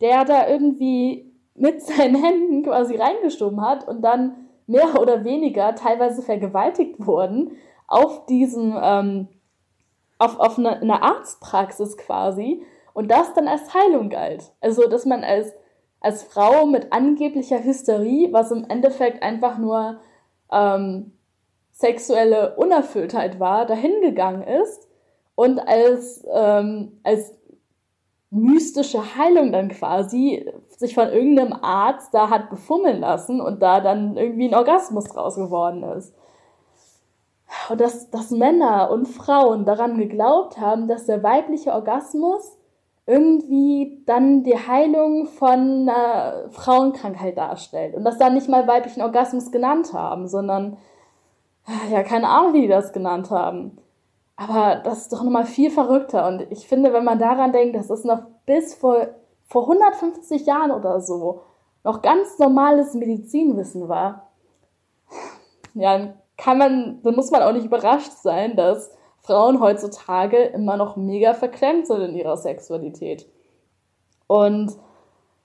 der 0.00 0.24
da 0.24 0.48
irgendwie 0.48 1.30
mit 1.54 1.82
seinen 1.86 2.22
Händen 2.22 2.62
quasi 2.62 2.96
reingeschoben 2.96 3.60
hat 3.60 3.86
und 3.86 4.02
dann 4.02 4.34
mehr 4.66 5.00
oder 5.00 5.24
weniger 5.24 5.74
teilweise 5.74 6.22
vergewaltigt 6.22 7.04
wurden 7.04 7.52
auf 7.86 8.26
diesem, 8.26 8.78
ähm, 8.80 9.28
auf, 10.18 10.38
auf 10.38 10.58
eine, 10.58 10.80
eine 10.80 11.02
Arztpraxis 11.02 11.96
quasi 11.96 12.62
und 12.94 13.10
das 13.10 13.34
dann 13.34 13.48
als 13.48 13.74
Heilung 13.74 14.08
galt. 14.10 14.52
Also, 14.60 14.88
dass 14.88 15.06
man 15.06 15.24
als, 15.24 15.52
als 16.00 16.22
Frau 16.22 16.66
mit 16.66 16.92
angeblicher 16.92 17.62
Hysterie, 17.62 18.32
was 18.32 18.52
im 18.52 18.64
Endeffekt 18.68 19.22
einfach 19.22 19.58
nur 19.58 19.98
ähm, 20.52 21.12
sexuelle 21.80 22.56
Unerfülltheit 22.56 23.40
war, 23.40 23.64
dahingegangen 23.64 24.42
ist 24.42 24.86
und 25.34 25.58
als, 25.58 26.22
ähm, 26.30 27.00
als 27.02 27.34
mystische 28.30 29.16
Heilung 29.16 29.50
dann 29.50 29.70
quasi 29.70 30.46
sich 30.76 30.94
von 30.94 31.08
irgendeinem 31.08 31.54
Arzt 31.54 32.12
da 32.12 32.30
hat 32.30 32.50
befummeln 32.50 33.00
lassen 33.00 33.40
und 33.40 33.60
da 33.62 33.80
dann 33.80 34.16
irgendwie 34.16 34.48
ein 34.48 34.54
Orgasmus 34.54 35.04
draus 35.04 35.36
geworden 35.36 35.82
ist. 35.82 36.14
Und 37.70 37.80
dass, 37.80 38.10
dass 38.10 38.30
Männer 38.30 38.90
und 38.90 39.08
Frauen 39.08 39.64
daran 39.64 39.98
geglaubt 39.98 40.60
haben, 40.60 40.86
dass 40.86 41.06
der 41.06 41.22
weibliche 41.22 41.72
Orgasmus 41.72 42.56
irgendwie 43.06 44.02
dann 44.06 44.44
die 44.44 44.56
Heilung 44.56 45.26
von 45.26 45.88
einer 45.88 46.50
Frauenkrankheit 46.50 47.36
darstellt. 47.36 47.94
Und 47.94 48.04
das 48.04 48.18
dann 48.18 48.34
nicht 48.34 48.48
mal 48.48 48.68
weiblichen 48.68 49.02
Orgasmus 49.02 49.50
genannt 49.50 49.92
haben, 49.92 50.28
sondern 50.28 50.76
ja, 51.90 52.02
keine 52.02 52.28
Ahnung, 52.28 52.54
wie 52.54 52.62
die 52.62 52.68
das 52.68 52.92
genannt 52.92 53.30
haben. 53.30 53.78
Aber 54.36 54.76
das 54.76 55.02
ist 55.02 55.12
doch 55.12 55.22
nochmal 55.22 55.44
viel 55.44 55.70
verrückter. 55.70 56.26
Und 56.26 56.50
ich 56.50 56.66
finde, 56.66 56.92
wenn 56.92 57.04
man 57.04 57.18
daran 57.18 57.52
denkt, 57.52 57.76
dass 57.76 57.90
es 57.90 58.04
noch 58.04 58.22
bis 58.46 58.74
vor, 58.74 59.08
vor 59.44 59.62
150 59.62 60.46
Jahren 60.46 60.70
oder 60.70 61.00
so 61.00 61.42
noch 61.84 62.02
ganz 62.02 62.38
normales 62.38 62.94
Medizinwissen 62.94 63.88
war, 63.88 64.30
ja, 65.74 65.98
dann 65.98 66.14
kann 66.36 66.58
man, 66.58 67.02
dann 67.02 67.14
muss 67.14 67.30
man 67.30 67.42
auch 67.42 67.52
nicht 67.52 67.66
überrascht 67.66 68.12
sein, 68.12 68.56
dass 68.56 68.90
Frauen 69.20 69.60
heutzutage 69.60 70.38
immer 70.38 70.76
noch 70.76 70.96
mega 70.96 71.34
verklemmt 71.34 71.86
sind 71.86 72.00
in 72.00 72.16
ihrer 72.16 72.36
Sexualität. 72.36 73.26
Und 74.26 74.72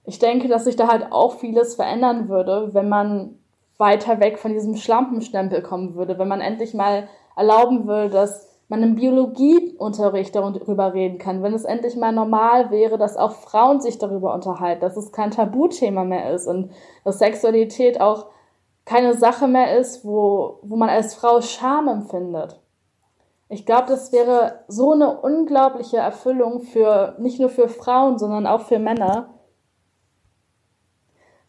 ich 0.05 0.19
denke, 0.19 0.48
dass 0.48 0.63
sich 0.63 0.75
da 0.75 0.88
halt 0.88 1.12
auch 1.12 1.39
vieles 1.39 1.75
verändern 1.75 2.29
würde, 2.29 2.74
wenn 2.74 2.88
man 2.88 3.39
weiter 3.77 4.20
weg 4.20 4.39
von 4.39 4.53
diesem 4.53 4.75
Schlampenstempel 4.75 5.62
kommen 5.62 5.96
würde, 5.96 6.17
wenn 6.17 6.27
man 6.27 6.41
endlich 6.41 6.74
mal 6.74 7.08
erlauben 7.36 7.88
würde, 7.88 8.10
dass 8.10 8.50
man 8.67 8.82
im 8.82 8.96
Biologieunterricht 8.96 10.34
darüber 10.36 10.94
reden 10.94 11.20
kann, 11.20 11.44
wenn 11.44 11.53
es 11.53 11.65
endlich 11.65 11.96
mal 11.96 12.12
normal 12.12 12.72
wäre, 12.72 12.98
dass 12.98 13.15
auch 13.15 13.34
Frauen 13.34 13.79
sich 13.79 14.00
darüber 14.00 14.34
unterhalten, 14.34 14.82
dass 14.82 14.98
es 14.98 15.12
kein 15.12 15.32
Tabuthema 15.32 16.03
mehr 16.03 16.34
ist 16.34 16.48
und 16.48 16.72
dass 17.03 17.20
Sexualität 17.20 18.01
auch 18.01 18.27
keine 18.86 19.13
Sache 19.15 19.48
mehr 19.48 19.77
ist, 19.77 20.03
wo, 20.05 20.60
wo 20.63 20.75
man 20.77 20.89
als 20.89 21.13
Frau 21.15 21.41
Scham 21.41 21.88
empfindet. 21.88 22.60
Ich 23.50 23.65
glaube, 23.65 23.88
das 23.88 24.12
wäre 24.12 24.63
so 24.67 24.94
eine 24.94 25.20
unglaubliche 25.22 25.98
Erfüllung 25.98 26.62
für 26.62 27.15
nicht 27.20 27.39
nur 27.39 27.50
für 27.50 27.70
Frauen, 27.70 28.17
sondern 28.17 28.48
auch 28.48 28.62
für 28.62 28.79
Männer. 28.79 29.29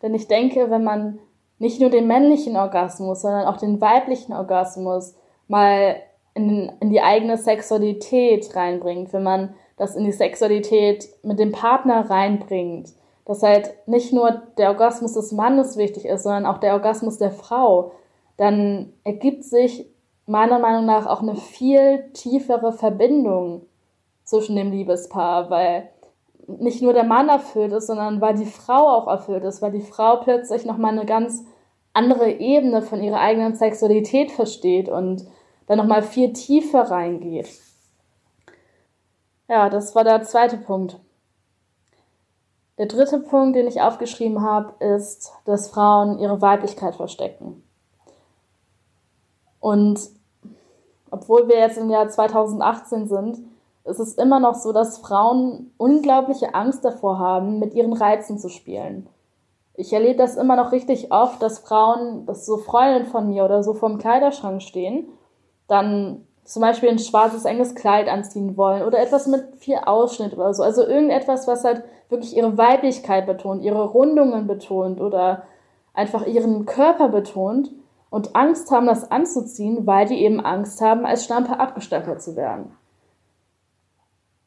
Denn 0.03 0.15
ich 0.15 0.29
denke, 0.29 0.71
wenn 0.71 0.85
man 0.85 1.19
nicht 1.59 1.81
nur 1.81 1.91
den 1.91 2.07
männlichen 2.07 2.57
Orgasmus, 2.57 3.23
sondern 3.23 3.47
auch 3.47 3.57
den 3.57 3.81
weiblichen 3.81 4.33
Orgasmus 4.33 5.15
mal 5.49 5.97
in, 6.35 6.71
in 6.81 6.91
die 6.91 7.01
eigene 7.01 7.39
Sexualität 7.39 8.55
reinbringt, 8.55 9.13
wenn 9.13 9.23
man 9.23 9.55
das 9.77 9.97
in 9.97 10.05
die 10.05 10.13
Sexualität 10.13 11.09
mit 11.23 11.39
dem 11.39 11.53
Partner 11.53 12.09
reinbringt, 12.11 12.93
dass 13.25 13.43
halt 13.43 13.75
nicht 13.87 14.13
nur 14.13 14.43
der 14.59 14.69
Orgasmus 14.69 15.15
des 15.15 15.33
Mannes 15.33 15.77
wichtig 15.77 16.05
ist, 16.05 16.23
sondern 16.23 16.47
auch 16.47 16.59
der 16.59 16.75
Orgasmus 16.75 17.19
der 17.19 17.31
Frau, 17.31 17.93
dann 18.37 18.93
ergibt 19.05 19.45
sich 19.45 19.87
meiner 20.27 20.59
Meinung 20.59 20.87
nach 20.87 21.07
auch 21.07 21.23
eine 21.23 21.37
viel 21.37 22.11
tiefere 22.13 22.73
Verbindung 22.73 23.63
zwischen 24.25 24.57
dem 24.57 24.73
Liebespaar, 24.73 25.51
weil 25.51 25.89
nicht 26.47 26.83
nur 26.83 26.93
der 26.93 27.05
Mann 27.05 27.29
erfüllt 27.29 27.73
ist, 27.73 27.87
sondern 27.89 28.21
weil 28.21 28.35
die 28.35 28.47
Frau 28.47 28.89
auch 28.89 29.07
erfüllt 29.07 29.45
ist, 29.45 29.63
weil 29.63 29.73
die 29.73 29.81
Frau 29.81 30.17
plötzlich 30.17 30.65
nochmal 30.65 30.93
eine 30.93 31.07
ganz 31.07 31.45
andere 31.93 32.31
Ebene 32.31 32.83
von 32.83 33.03
ihrer 33.03 33.21
eigenen 33.21 33.55
Sexualität 33.55 34.31
versteht 34.31 34.89
und 34.89 35.27
dann 35.67 35.79
nochmal 35.79 36.03
viel 36.03 36.33
tiefer 36.33 36.91
reingeht. 36.91 37.49
Ja, 39.49 39.71
das 39.71 39.95
war 39.95 40.05
der 40.05 40.23
zweite 40.23 40.59
Punkt. 40.59 41.01
Der 42.79 42.87
dritte 42.87 43.21
Punkt, 43.21 43.57
den 43.57 43.67
ich 43.67 43.81
aufgeschrieben 43.81 44.43
habe, 44.43 44.85
ist, 44.85 45.33
dass 45.47 45.71
Frauen 45.71 46.19
ihre 46.19 46.43
Weiblichkeit 46.43 46.95
verstecken. 46.95 47.63
Und 49.61 50.01
obwohl 51.11 51.49
wir 51.49 51.59
jetzt 51.59 51.79
im 51.79 51.89
Jahr 51.89 52.09
2018 52.09 53.09
sind, 53.09 53.39
ist 53.87 54.01
es 54.01 54.15
immer 54.15 54.41
noch 54.41 54.55
so, 54.55 54.73
dass 54.73 54.99
Frauen 54.99 55.73
unglaubliche 55.77 56.55
Angst 56.55 56.85
davor 56.85 57.19
haben, 57.19 57.59
mit 57.59 57.75
ihren 57.75 57.93
Reizen 57.93 58.39
zu 58.39 58.49
spielen. 58.49 59.09
Ich 59.75 59.93
erlebe 59.93 60.17
das 60.17 60.37
immer 60.37 60.57
noch 60.57 60.73
richtig 60.73 61.13
oft, 61.13 61.41
dass 61.43 61.59
Frauen, 61.59 62.27
dass 62.27 62.47
so 62.47 62.57
Freundinnen 62.57 63.07
von 63.07 63.29
mir 63.29 63.45
oder 63.45 63.63
so 63.63 63.75
vorm 63.75 63.99
Kleiderschrank 63.99 64.63
stehen, 64.63 65.09
dann 65.69 66.27
zum 66.45 66.63
Beispiel 66.63 66.89
ein 66.89 66.99
schwarzes, 66.99 67.45
enges 67.45 67.75
Kleid 67.75 68.09
anziehen 68.09 68.57
wollen 68.57 68.85
oder 68.85 69.01
etwas 69.01 69.27
mit 69.27 69.45
viel 69.59 69.77
Ausschnitt 69.85 70.33
oder 70.35 70.55
so. 70.55 70.63
Also 70.63 70.87
irgendetwas, 70.87 71.47
was 71.47 71.65
halt 71.65 71.83
wirklich 72.09 72.37
ihre 72.37 72.57
Weiblichkeit 72.57 73.27
betont, 73.27 73.63
ihre 73.63 73.85
Rundungen 73.85 74.47
betont 74.47 75.01
oder 75.01 75.43
einfach 75.93 76.25
ihren 76.25 76.65
Körper 76.65 77.09
betont 77.09 77.73
und 78.11 78.37
Angst 78.37 78.71
haben, 78.71 78.87
das 78.87 79.11
anzuziehen, 79.11 79.87
weil 79.87 80.07
die 80.07 80.23
eben 80.23 80.41
Angst 80.41 80.81
haben, 80.81 81.05
als 81.05 81.25
Schlampe 81.25 81.59
abgestempelt 81.59 82.23
zu 82.23 82.37
werden. 82.37 82.76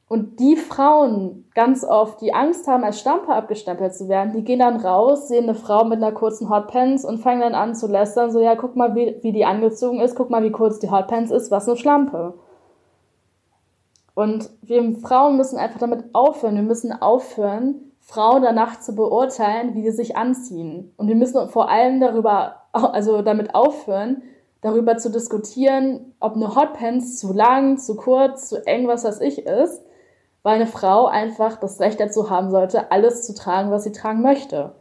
Und 0.09 0.39
die 0.39 0.55
Frauen 0.55 1.45
ganz 1.53 1.85
oft, 1.85 2.19
die 2.19 2.33
Angst 2.33 2.67
haben, 2.67 2.83
als 2.83 2.99
Stampe 2.99 3.31
abgestempelt 3.31 3.93
zu 3.93 4.09
werden, 4.09 4.33
die 4.33 4.43
gehen 4.43 4.57
dann 4.57 4.77
raus, 4.77 5.27
sehen 5.27 5.43
eine 5.43 5.53
Frau 5.53 5.85
mit 5.85 5.97
einer 5.97 6.11
kurzen 6.11 6.49
Hotpants 6.49 7.05
und 7.05 7.19
fangen 7.19 7.41
dann 7.41 7.53
an 7.53 7.75
zu 7.75 7.85
lästern, 7.85 8.31
so 8.31 8.39
ja, 8.39 8.55
guck 8.55 8.75
mal, 8.75 8.95
wie, 8.95 9.17
wie 9.21 9.31
die 9.31 9.45
angezogen 9.45 10.01
ist, 10.01 10.15
guck 10.15 10.31
mal, 10.31 10.43
wie 10.43 10.51
kurz 10.51 10.79
die 10.79 10.89
Hotpants 10.89 11.29
ist, 11.29 11.51
was 11.51 11.67
eine 11.67 11.77
Schlampe. 11.77 12.33
Und 14.15 14.49
wir 14.63 14.95
Frauen 14.97 15.37
müssen 15.37 15.59
einfach 15.59 15.79
damit 15.79 16.03
aufhören. 16.13 16.55
Wir 16.55 16.63
müssen 16.63 16.91
aufhören, 16.91 17.75
Frauen 17.99 18.41
danach 18.41 18.79
zu 18.79 18.95
beurteilen, 18.95 19.75
wie 19.75 19.83
sie 19.83 19.95
sich 19.95 20.17
anziehen. 20.17 20.91
Und 20.97 21.07
wir 21.07 21.15
müssen 21.15 21.49
vor 21.49 21.69
allem 21.69 21.99
darüber, 21.99 22.55
also 22.73 23.21
damit 23.21 23.53
aufhören, 23.53 24.23
darüber 24.61 24.97
zu 24.97 25.11
diskutieren, 25.11 26.15
ob 26.19 26.33
eine 26.33 26.55
Hotpants 26.55 27.19
zu 27.19 27.31
lang, 27.31 27.77
zu 27.77 27.95
kurz, 27.95 28.49
zu 28.49 28.65
eng, 28.65 28.87
was 28.87 29.03
weiß 29.03 29.21
ich 29.21 29.45
ist, 29.45 29.83
weil 30.43 30.55
eine 30.55 30.67
Frau 30.67 31.05
einfach 31.05 31.57
das 31.57 31.79
Recht 31.79 31.99
dazu 31.99 32.29
haben 32.29 32.49
sollte, 32.49 32.91
alles 32.91 33.25
zu 33.25 33.33
tragen, 33.33 33.71
was 33.71 33.83
sie 33.83 33.91
tragen 33.91 34.21
möchte. 34.21 34.75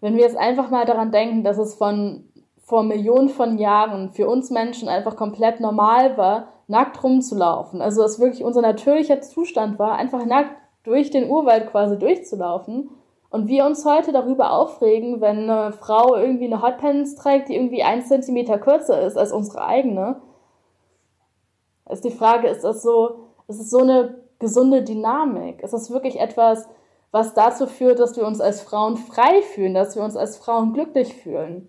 Wenn 0.00 0.16
wir 0.16 0.24
jetzt 0.24 0.36
einfach 0.36 0.70
mal 0.70 0.84
daran 0.84 1.12
denken, 1.12 1.44
dass 1.44 1.58
es 1.58 1.74
von 1.74 2.28
vor 2.64 2.84
Millionen 2.84 3.28
von 3.28 3.58
Jahren 3.58 4.10
für 4.10 4.28
uns 4.28 4.50
Menschen 4.50 4.88
einfach 4.88 5.16
komplett 5.16 5.60
normal 5.60 6.16
war, 6.16 6.48
nackt 6.68 7.02
rumzulaufen. 7.02 7.82
Also 7.82 8.02
es 8.02 8.20
wirklich 8.20 8.44
unser 8.44 8.62
natürlicher 8.62 9.20
Zustand 9.20 9.78
war, 9.78 9.96
einfach 9.96 10.24
nackt 10.24 10.56
durch 10.84 11.10
den 11.10 11.28
Urwald 11.28 11.70
quasi 11.70 11.98
durchzulaufen. 11.98 12.90
Und 13.30 13.48
wir 13.48 13.66
uns 13.66 13.84
heute 13.84 14.12
darüber 14.12 14.52
aufregen, 14.52 15.20
wenn 15.20 15.50
eine 15.50 15.72
Frau 15.72 16.16
irgendwie 16.16 16.46
eine 16.46 16.62
Hotpants 16.62 17.14
trägt, 17.14 17.48
die 17.48 17.56
irgendwie 17.56 17.82
ein 17.82 18.02
Zentimeter 18.02 18.58
kürzer 18.58 19.00
ist 19.02 19.16
als 19.16 19.32
unsere 19.32 19.64
eigene. 19.64 20.20
Ist 21.90 22.04
die 22.04 22.10
Frage, 22.10 22.48
ist 22.48 22.62
das 22.62 22.82
so, 22.82 23.31
ist 23.52 23.60
es 23.60 23.70
so 23.70 23.80
eine 23.80 24.14
gesunde 24.38 24.82
Dynamik? 24.82 25.62
Ist 25.62 25.74
das 25.74 25.90
wirklich 25.90 26.18
etwas, 26.18 26.66
was 27.10 27.34
dazu 27.34 27.66
führt, 27.66 27.98
dass 27.98 28.16
wir 28.16 28.26
uns 28.26 28.40
als 28.40 28.62
Frauen 28.62 28.96
frei 28.96 29.42
fühlen, 29.42 29.74
dass 29.74 29.94
wir 29.94 30.02
uns 30.02 30.16
als 30.16 30.36
Frauen 30.38 30.72
glücklich 30.72 31.14
fühlen? 31.14 31.68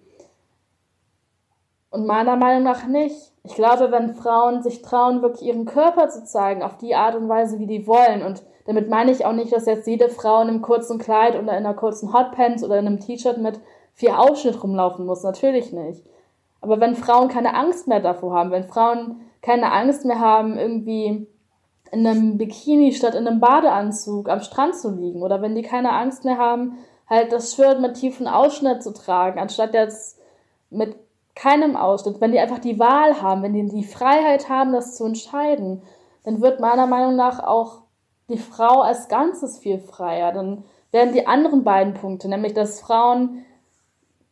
Und 1.92 2.08
meiner 2.08 2.38
Meinung 2.38 2.64
nach 2.64 2.88
nicht. 2.88 3.32
Ich 3.44 3.54
glaube, 3.54 3.92
wenn 3.92 4.16
Frauen 4.16 4.64
sich 4.64 4.82
trauen, 4.82 5.22
wirklich 5.22 5.44
ihren 5.44 5.66
Körper 5.66 6.10
zu 6.10 6.24
zeigen, 6.24 6.64
auf 6.64 6.78
die 6.78 6.96
Art 6.96 7.16
und 7.16 7.30
Weise, 7.30 7.60
wie 7.60 7.68
die 7.68 7.86
wollen. 7.86 8.24
Und 8.24 8.42
damit 8.66 8.90
meine 8.90 9.12
ich 9.12 9.26
auch 9.26 9.34
nicht, 9.34 9.52
dass 9.52 9.66
jetzt 9.66 9.86
jede 9.86 10.10
Frau 10.10 10.42
in 10.42 10.48
einem 10.48 10.62
kurzen 10.62 10.98
Kleid 10.98 11.34
oder 11.34 11.42
in 11.42 11.50
einer 11.50 11.74
kurzen 11.74 12.14
Hotpants 12.14 12.64
oder 12.64 12.80
in 12.80 12.88
einem 12.88 13.00
T-Shirt 13.00 13.38
mit 13.38 13.60
vier 13.94 14.20
Ausschnitt 14.20 14.64
rumlaufen 14.64 15.06
muss. 15.06 15.22
Natürlich 15.24 15.72
nicht. 15.74 16.04
Aber 16.62 16.80
wenn 16.80 16.96
Frauen 16.96 17.28
keine 17.28 17.54
Angst 17.54 17.88
mehr 17.88 18.00
davor 18.00 18.34
haben, 18.34 18.52
wenn 18.52 18.64
Frauen 18.64 19.22
keine 19.42 19.72
Angst 19.72 20.06
mehr 20.06 20.20
haben, 20.20 20.58
irgendwie 20.58 21.28
in 21.94 22.08
einem 22.08 22.38
Bikini 22.38 22.92
statt 22.92 23.14
in 23.14 23.28
einem 23.28 23.40
Badeanzug 23.40 24.28
am 24.28 24.42
Strand 24.42 24.76
zu 24.76 24.90
liegen 24.90 25.22
oder 25.22 25.42
wenn 25.44 25.54
die 25.54 25.62
keine 25.62 25.94
Angst 25.94 26.26
mehr 26.26 26.40
haben, 26.40 26.78
halt 27.08 27.32
das 27.32 27.54
Shirt 27.54 27.80
mit 27.80 27.94
tiefen 27.94 28.28
Ausschnitt 28.28 28.82
zu 28.82 28.94
tragen, 28.94 29.40
anstatt 29.40 29.76
jetzt 29.76 30.20
mit 30.72 30.96
keinem 31.36 31.76
Ausschnitt, 31.76 32.20
wenn 32.20 32.32
die 32.32 32.40
einfach 32.40 32.60
die 32.60 32.80
Wahl 32.80 33.22
haben, 33.22 33.44
wenn 33.44 33.54
die 33.54 33.68
die 33.68 33.84
Freiheit 33.84 34.50
haben, 34.50 34.74
das 34.74 34.96
zu 34.96 35.06
entscheiden, 35.06 35.84
dann 36.24 36.42
wird 36.42 36.60
meiner 36.60 36.88
Meinung 36.88 37.16
nach 37.16 37.44
auch 37.44 37.84
die 38.28 38.38
Frau 38.38 38.82
als 38.82 39.08
Ganzes 39.08 39.60
viel 39.60 39.80
freier. 39.80 40.32
Dann 40.32 40.64
werden 40.92 41.14
die 41.14 41.28
anderen 41.28 41.64
beiden 41.64 41.94
Punkte, 41.94 42.28
nämlich 42.28 42.54
dass 42.54 42.82
Frauen 42.82 43.46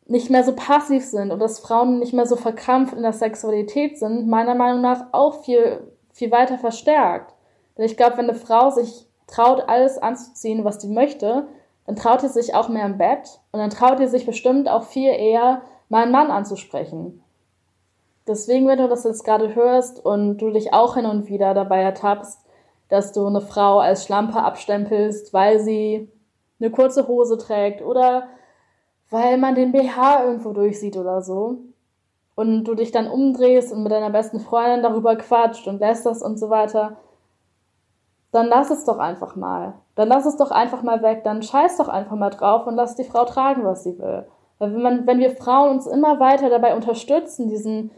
nicht 0.06 0.30
mehr 0.30 0.44
so 0.44 0.56
passiv 0.56 1.06
sind 1.06 1.32
und 1.32 1.40
dass 1.40 1.60
Frauen 1.60 2.00
nicht 2.00 2.14
mehr 2.14 2.26
so 2.26 2.36
verkrampft 2.36 2.94
in 2.94 3.04
der 3.04 3.14
Sexualität 3.14 4.00
sind, 4.00 4.28
meiner 4.28 4.56
Meinung 4.56 4.82
nach 4.82 5.08
auch 5.12 5.44
viel, 5.44 5.94
viel 6.12 6.32
weiter 6.32 6.58
verstärkt. 6.58 7.34
Denn 7.78 7.86
ich 7.86 7.98
glaube, 7.98 8.18
wenn 8.18 8.30
eine 8.30 8.38
Frau 8.38 8.70
sich 8.70 9.08
traut, 9.28 9.64
alles 9.68 9.98
anzuziehen, 9.98 10.64
was 10.64 10.82
sie 10.82 10.90
möchte, 10.90 11.48
dann 11.86 11.96
traut 11.96 12.22
sie 12.22 12.30
sich 12.30 12.54
auch 12.54 12.70
mehr 12.70 12.86
im 12.86 12.98
Bett 12.98 13.40
und 13.52 13.60
dann 13.60 13.70
traut 13.70 13.98
sie 13.98 14.08
sich 14.08 14.26
bestimmt 14.26 14.70
auch 14.70 14.84
viel 14.84 15.12
eher, 15.12 15.62
meinen 15.90 16.12
Mann 16.12 16.32
anzusprechen. 16.32 17.24
Deswegen, 18.28 18.68
wenn 18.68 18.78
du 18.78 18.88
das 18.88 19.04
jetzt 19.04 19.24
gerade 19.24 19.56
hörst 19.56 20.04
und 20.04 20.38
du 20.38 20.52
dich 20.52 20.74
auch 20.74 20.96
hin 20.96 21.06
und 21.06 21.28
wieder 21.28 21.54
dabei 21.54 21.82
ertappst, 21.82 22.40
dass 22.88 23.14
du 23.14 23.26
eine 23.26 23.42
Frau 23.42 23.80
als 23.80 24.06
Schlampe 24.06 24.42
abstempelst, 24.42 25.34
weil 25.34 25.60
sie 25.60 26.10
eine 26.60 26.72
kurze 26.72 27.08
Hose 27.08 27.38
trägt 27.38 27.82
oder 27.82 28.28
weil 29.10 29.38
man 29.38 29.56
den 29.56 29.72
BH 29.72 30.26
irgendwo 30.26 30.54
durchsieht 30.54 30.98
oder 30.98 31.22
so, 31.22 31.58
und 32.36 32.64
du 32.64 32.76
dich 32.76 32.92
dann 32.92 33.08
umdrehst 33.08 33.72
und 33.72 33.84
mit 33.84 33.92
deiner 33.92 34.10
besten 34.10 34.40
Freundin 34.40 34.82
darüber 34.82 35.16
quatscht 35.16 35.68
und 35.68 35.80
lässt 35.80 36.06
das 36.06 36.22
und 36.22 36.40
so 36.40 36.50
weiter, 36.50 36.98
dann 38.32 38.48
lass 38.48 38.70
es 38.72 38.86
doch 38.86 38.98
einfach 38.98 39.36
mal. 39.36 39.74
Dann 39.96 40.08
lass 40.08 40.26
es 40.26 40.38
doch 40.38 40.52
einfach 40.52 40.84
mal 40.84 41.02
weg, 41.02 41.24
dann 41.24 41.44
scheiß 41.44 41.78
doch 41.78 41.90
einfach 41.90 42.16
mal 42.16 42.30
drauf 42.30 42.66
und 42.66 42.76
lass 42.76 42.96
die 42.96 43.04
Frau 43.04 43.26
tragen, 43.26 43.64
was 43.64 43.84
sie 43.84 44.00
will. 44.00 44.26
Weil 44.58 44.74
wenn, 44.74 44.82
man, 44.82 45.08
wenn 45.08 45.20
wir 45.20 45.36
Frauen 45.36 45.72
uns 45.72 45.88
immer 45.88 46.20
weiter 46.20 46.50
dabei 46.50 46.76
unterstützen, 46.76 47.50
diesen, 47.50 47.92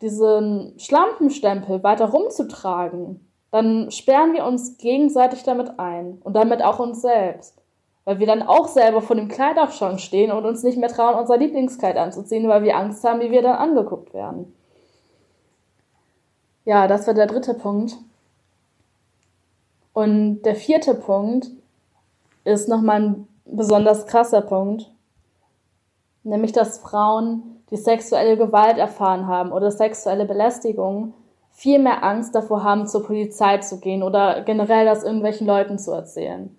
diesen 0.00 0.74
Schlampenstempel 0.78 1.82
weiter 1.82 2.10
rumzutragen, 2.10 3.26
dann 3.50 3.90
sperren 3.90 4.34
wir 4.34 4.44
uns 4.44 4.78
gegenseitig 4.78 5.42
damit 5.42 5.78
ein 5.78 6.20
und 6.22 6.34
damit 6.36 6.62
auch 6.62 6.78
uns 6.78 7.02
selbst. 7.02 7.62
Weil 8.04 8.18
wir 8.18 8.26
dann 8.26 8.42
auch 8.42 8.68
selber 8.68 9.02
vor 9.02 9.16
dem 9.16 9.28
Kleiderschrank 9.28 10.00
stehen 10.00 10.30
und 10.30 10.44
uns 10.44 10.62
nicht 10.62 10.78
mehr 10.78 10.88
trauen, 10.88 11.18
unser 11.18 11.36
Lieblingskleid 11.36 11.96
anzuziehen, 11.96 12.48
weil 12.48 12.62
wir 12.62 12.76
Angst 12.76 13.02
haben, 13.04 13.20
wie 13.20 13.30
wir 13.30 13.42
dann 13.42 13.56
angeguckt 13.56 14.14
werden. 14.14 14.54
Ja, 16.64 16.86
das 16.86 17.06
war 17.06 17.14
der 17.14 17.26
dritte 17.26 17.54
Punkt. 17.54 17.96
Und 19.98 20.42
der 20.42 20.54
vierte 20.54 20.94
Punkt 20.94 21.48
ist 22.44 22.68
nochmal 22.68 23.00
ein 23.00 23.28
besonders 23.44 24.06
krasser 24.06 24.42
Punkt 24.42 24.90
nämlich 26.28 26.52
dass 26.52 26.78
Frauen, 26.78 27.62
die 27.70 27.76
sexuelle 27.76 28.36
Gewalt 28.36 28.78
erfahren 28.78 29.26
haben 29.26 29.52
oder 29.52 29.70
sexuelle 29.70 30.24
Belästigung, 30.24 31.14
viel 31.50 31.80
mehr 31.80 32.04
Angst 32.04 32.34
davor 32.34 32.62
haben, 32.62 32.86
zur 32.86 33.04
Polizei 33.04 33.58
zu 33.58 33.80
gehen 33.80 34.02
oder 34.02 34.42
generell 34.42 34.84
das 34.84 35.02
irgendwelchen 35.02 35.46
Leuten 35.46 35.78
zu 35.78 35.90
erzählen. 35.90 36.54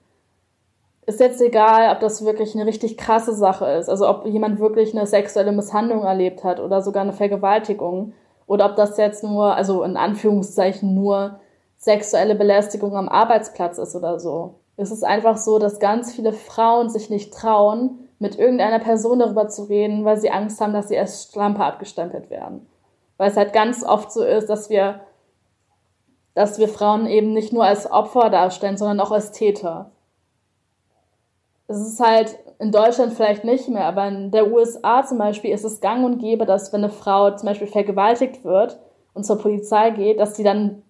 Ist 1.05 1.19
jetzt 1.19 1.41
egal, 1.41 1.91
ob 1.93 2.01
das 2.01 2.25
wirklich 2.25 2.53
eine 2.53 2.65
richtig 2.65 2.97
krasse 2.97 3.33
Sache 3.33 3.65
ist, 3.65 3.89
also 3.89 4.07
ob 4.07 4.25
jemand 4.25 4.59
wirklich 4.59 4.95
eine 4.95 5.07
sexuelle 5.07 5.51
Misshandlung 5.51 6.03
erlebt 6.03 6.43
hat 6.43 6.59
oder 6.59 6.81
sogar 6.81 7.03
eine 7.03 7.13
Vergewaltigung 7.13 8.13
oder 8.45 8.65
ob 8.65 8.75
das 8.75 8.97
jetzt 8.97 9.23
nur, 9.23 9.55
also 9.55 9.83
in 9.83 9.97
Anführungszeichen 9.97 10.93
nur 10.93 11.39
sexuelle 11.79 12.35
Belästigung 12.35 12.95
am 12.95 13.09
Arbeitsplatz 13.09 13.77
ist 13.77 13.95
oder 13.95 14.19
so. 14.19 14.55
Es 14.75 14.91
ist 14.91 15.03
einfach 15.03 15.37
so, 15.37 15.59
dass 15.59 15.79
ganz 15.79 16.13
viele 16.13 16.33
Frauen 16.33 16.89
sich 16.89 17.09
nicht 17.09 17.33
trauen, 17.33 18.09
mit 18.19 18.37
irgendeiner 18.37 18.79
Person 18.79 19.19
darüber 19.19 19.47
zu 19.47 19.63
reden, 19.63 20.03
weil 20.05 20.17
sie 20.17 20.29
Angst 20.29 20.59
haben, 20.59 20.73
dass 20.73 20.89
sie 20.89 20.99
als 20.99 21.29
Schlampe 21.31 21.63
abgestempelt 21.63 22.29
werden. 22.29 22.67
Weil 23.17 23.31
es 23.31 23.37
halt 23.37 23.53
ganz 23.53 23.83
oft 23.83 24.11
so 24.11 24.23
ist, 24.23 24.49
dass 24.49 24.69
wir, 24.69 24.99
dass 26.33 26.59
wir 26.59 26.67
Frauen 26.67 27.07
eben 27.07 27.33
nicht 27.33 27.53
nur 27.53 27.63
als 27.63 27.89
Opfer 27.89 28.29
darstellen, 28.29 28.77
sondern 28.77 28.99
auch 28.99 29.11
als 29.11 29.31
Täter. 29.31 29.91
Es 31.67 31.79
ist 31.79 31.99
halt 32.01 32.37
in 32.59 32.71
Deutschland 32.73 33.13
vielleicht 33.13 33.45
nicht 33.45 33.69
mehr, 33.69 33.85
aber 33.85 34.07
in 34.07 34.31
der 34.31 34.51
USA 34.51 35.05
zum 35.05 35.17
Beispiel 35.17 35.53
ist 35.53 35.63
es 35.63 35.79
gang 35.79 36.03
und 36.03 36.19
gäbe, 36.19 36.45
dass 36.45 36.73
wenn 36.73 36.83
eine 36.83 36.91
Frau 36.91 37.31
zum 37.31 37.47
Beispiel 37.47 37.67
vergewaltigt 37.67 38.43
wird 38.43 38.79
und 39.13 39.23
zur 39.23 39.37
Polizei 39.37 39.91
geht, 39.91 40.19
dass 40.19 40.35
sie 40.35 40.43
dann 40.43 40.83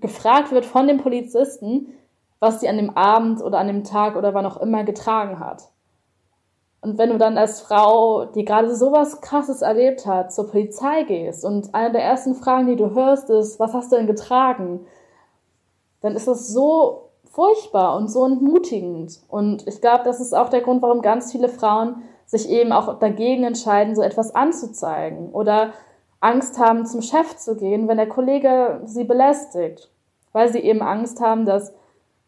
gefragt 0.00 0.52
wird 0.52 0.66
von 0.66 0.86
dem 0.86 0.98
Polizisten, 0.98 1.94
was 2.38 2.60
sie 2.60 2.68
an 2.68 2.76
dem 2.76 2.96
Abend 2.96 3.42
oder 3.42 3.58
an 3.58 3.66
dem 3.66 3.84
Tag 3.84 4.16
oder 4.16 4.34
wann 4.34 4.46
auch 4.46 4.56
immer 4.60 4.84
getragen 4.84 5.38
hat. 5.40 5.68
Und 6.82 6.96
wenn 6.96 7.10
du 7.10 7.18
dann 7.18 7.36
als 7.36 7.60
Frau, 7.60 8.24
die 8.24 8.44
gerade 8.44 8.74
sowas 8.74 9.20
Krasses 9.20 9.60
erlebt 9.60 10.06
hat, 10.06 10.32
zur 10.32 10.50
Polizei 10.50 11.02
gehst 11.02 11.44
und 11.44 11.74
eine 11.74 11.92
der 11.92 12.02
ersten 12.02 12.34
Fragen, 12.34 12.68
die 12.68 12.76
du 12.76 12.94
hörst, 12.94 13.28
ist, 13.28 13.60
was 13.60 13.74
hast 13.74 13.92
du 13.92 13.96
denn 13.96 14.06
getragen? 14.06 14.86
Dann 16.00 16.16
ist 16.16 16.26
das 16.26 16.48
so 16.48 17.10
furchtbar 17.30 17.96
und 17.96 18.08
so 18.08 18.24
entmutigend. 18.24 19.20
Und 19.28 19.66
ich 19.68 19.82
glaube, 19.82 20.04
das 20.04 20.20
ist 20.20 20.34
auch 20.34 20.48
der 20.48 20.62
Grund, 20.62 20.80
warum 20.80 21.02
ganz 21.02 21.30
viele 21.32 21.50
Frauen 21.50 22.02
sich 22.24 22.48
eben 22.48 22.72
auch 22.72 22.98
dagegen 22.98 23.44
entscheiden, 23.44 23.94
so 23.94 24.02
etwas 24.02 24.34
anzuzeigen 24.34 25.32
oder 25.32 25.72
Angst 26.20 26.58
haben, 26.58 26.86
zum 26.86 27.02
Chef 27.02 27.36
zu 27.36 27.56
gehen, 27.56 27.88
wenn 27.88 27.96
der 27.96 28.08
Kollege 28.08 28.82
sie 28.84 29.04
belästigt, 29.04 29.90
weil 30.32 30.52
sie 30.52 30.60
eben 30.60 30.82
Angst 30.82 31.20
haben, 31.20 31.46
dass 31.46 31.72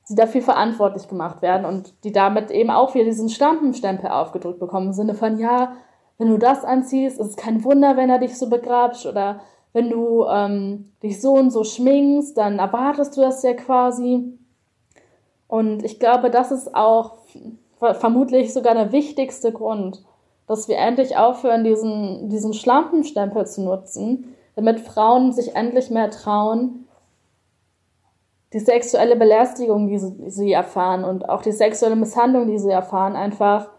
sie 0.04 0.14
dafür 0.14 0.42
verantwortlich 0.42 1.08
gemacht 1.08 1.42
werden 1.42 1.64
und 1.64 1.94
die 2.04 2.12
damit 2.12 2.50
eben 2.50 2.70
auch 2.70 2.94
wieder 2.94 3.04
diesen 3.04 3.28
Stampenstempel 3.28 4.10
aufgedrückt 4.10 4.58
bekommen, 4.58 4.88
im 4.88 4.92
Sinne 4.92 5.14
von, 5.14 5.38
ja, 5.38 5.76
wenn 6.18 6.28
du 6.28 6.38
das 6.38 6.64
anziehst, 6.64 7.20
ist 7.20 7.30
es 7.30 7.36
kein 7.36 7.64
Wunder, 7.64 7.96
wenn 7.96 8.10
er 8.10 8.18
dich 8.18 8.38
so 8.38 8.48
begrabst 8.48 9.06
oder 9.06 9.40
wenn 9.72 9.90
du 9.90 10.24
ähm, 10.26 10.92
dich 11.02 11.20
so 11.20 11.32
und 11.34 11.50
so 11.50 11.64
schminkst, 11.64 12.36
dann 12.36 12.58
erwartest 12.58 13.16
du 13.16 13.20
das 13.22 13.42
ja 13.42 13.54
quasi. 13.54 14.38
Und 15.48 15.84
ich 15.84 15.98
glaube, 15.98 16.30
das 16.30 16.52
ist 16.52 16.74
auch 16.74 17.16
vermutlich 17.78 18.52
sogar 18.52 18.74
der 18.74 18.92
wichtigste 18.92 19.52
Grund, 19.52 20.04
dass 20.52 20.68
wir 20.68 20.76
endlich 20.76 21.16
aufhören, 21.16 21.64
diesen, 21.64 22.28
diesen 22.28 22.52
Schlampenstempel 22.52 23.46
zu 23.46 23.62
nutzen, 23.62 24.34
damit 24.54 24.80
Frauen 24.80 25.32
sich 25.32 25.56
endlich 25.56 25.90
mehr 25.90 26.10
trauen, 26.10 26.86
die 28.52 28.60
sexuelle 28.60 29.16
Belästigung, 29.16 29.88
die 29.88 29.98
sie 29.98 30.52
erfahren 30.52 31.04
und 31.04 31.28
auch 31.28 31.42
die 31.42 31.52
sexuelle 31.52 31.96
Misshandlung, 31.96 32.46
die 32.46 32.58
sie 32.58 32.70
erfahren, 32.70 33.16
einfach 33.16 33.70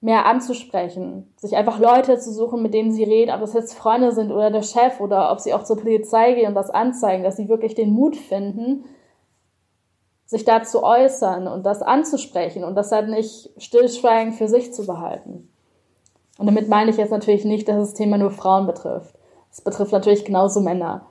mehr 0.00 0.26
anzusprechen. 0.26 1.32
Sich 1.36 1.56
einfach 1.56 1.80
Leute 1.80 2.18
zu 2.18 2.32
suchen, 2.32 2.62
mit 2.62 2.72
denen 2.72 2.92
sie 2.92 3.02
reden, 3.02 3.32
ob 3.32 3.40
das 3.40 3.54
jetzt 3.54 3.74
Freunde 3.74 4.12
sind 4.12 4.30
oder 4.30 4.50
der 4.50 4.62
Chef 4.62 5.00
oder 5.00 5.32
ob 5.32 5.40
sie 5.40 5.52
auch 5.52 5.64
zur 5.64 5.76
Polizei 5.76 6.34
gehen 6.34 6.48
und 6.48 6.54
das 6.54 6.70
anzeigen, 6.70 7.24
dass 7.24 7.36
sie 7.36 7.48
wirklich 7.48 7.74
den 7.74 7.90
Mut 7.92 8.16
finden, 8.16 8.84
sich 10.28 10.44
da 10.44 10.62
zu 10.62 10.84
äußern 10.84 11.48
und 11.48 11.64
das 11.64 11.80
anzusprechen 11.80 12.62
und 12.62 12.74
das 12.74 12.92
halt 12.92 13.08
nicht 13.08 13.48
stillschweigend 13.56 14.34
für 14.34 14.46
sich 14.46 14.74
zu 14.74 14.86
behalten. 14.86 15.48
Und 16.36 16.46
damit 16.46 16.68
meine 16.68 16.90
ich 16.90 16.98
jetzt 16.98 17.10
natürlich 17.10 17.46
nicht, 17.46 17.66
dass 17.66 17.76
das 17.76 17.94
Thema 17.94 18.18
nur 18.18 18.30
Frauen 18.30 18.66
betrifft. 18.66 19.14
Es 19.50 19.62
betrifft 19.62 19.92
natürlich 19.92 20.26
genauso 20.26 20.60
Männer. 20.60 21.06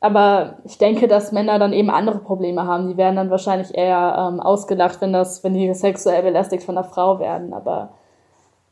Aber 0.00 0.58
ich 0.64 0.78
denke, 0.78 1.06
dass 1.06 1.30
Männer 1.30 1.60
dann 1.60 1.72
eben 1.72 1.88
andere 1.88 2.18
Probleme 2.18 2.66
haben. 2.66 2.88
Die 2.88 2.96
werden 2.96 3.14
dann 3.14 3.30
wahrscheinlich 3.30 3.72
eher 3.72 4.16
ähm, 4.18 4.40
ausgelacht, 4.40 5.00
wenn 5.00 5.12
das, 5.12 5.44
wenn 5.44 5.54
die 5.54 5.72
sexuell 5.72 6.24
belästigt 6.24 6.64
von 6.64 6.76
einer 6.76 6.88
Frau 6.88 7.20
werden. 7.20 7.54
Aber 7.54 7.90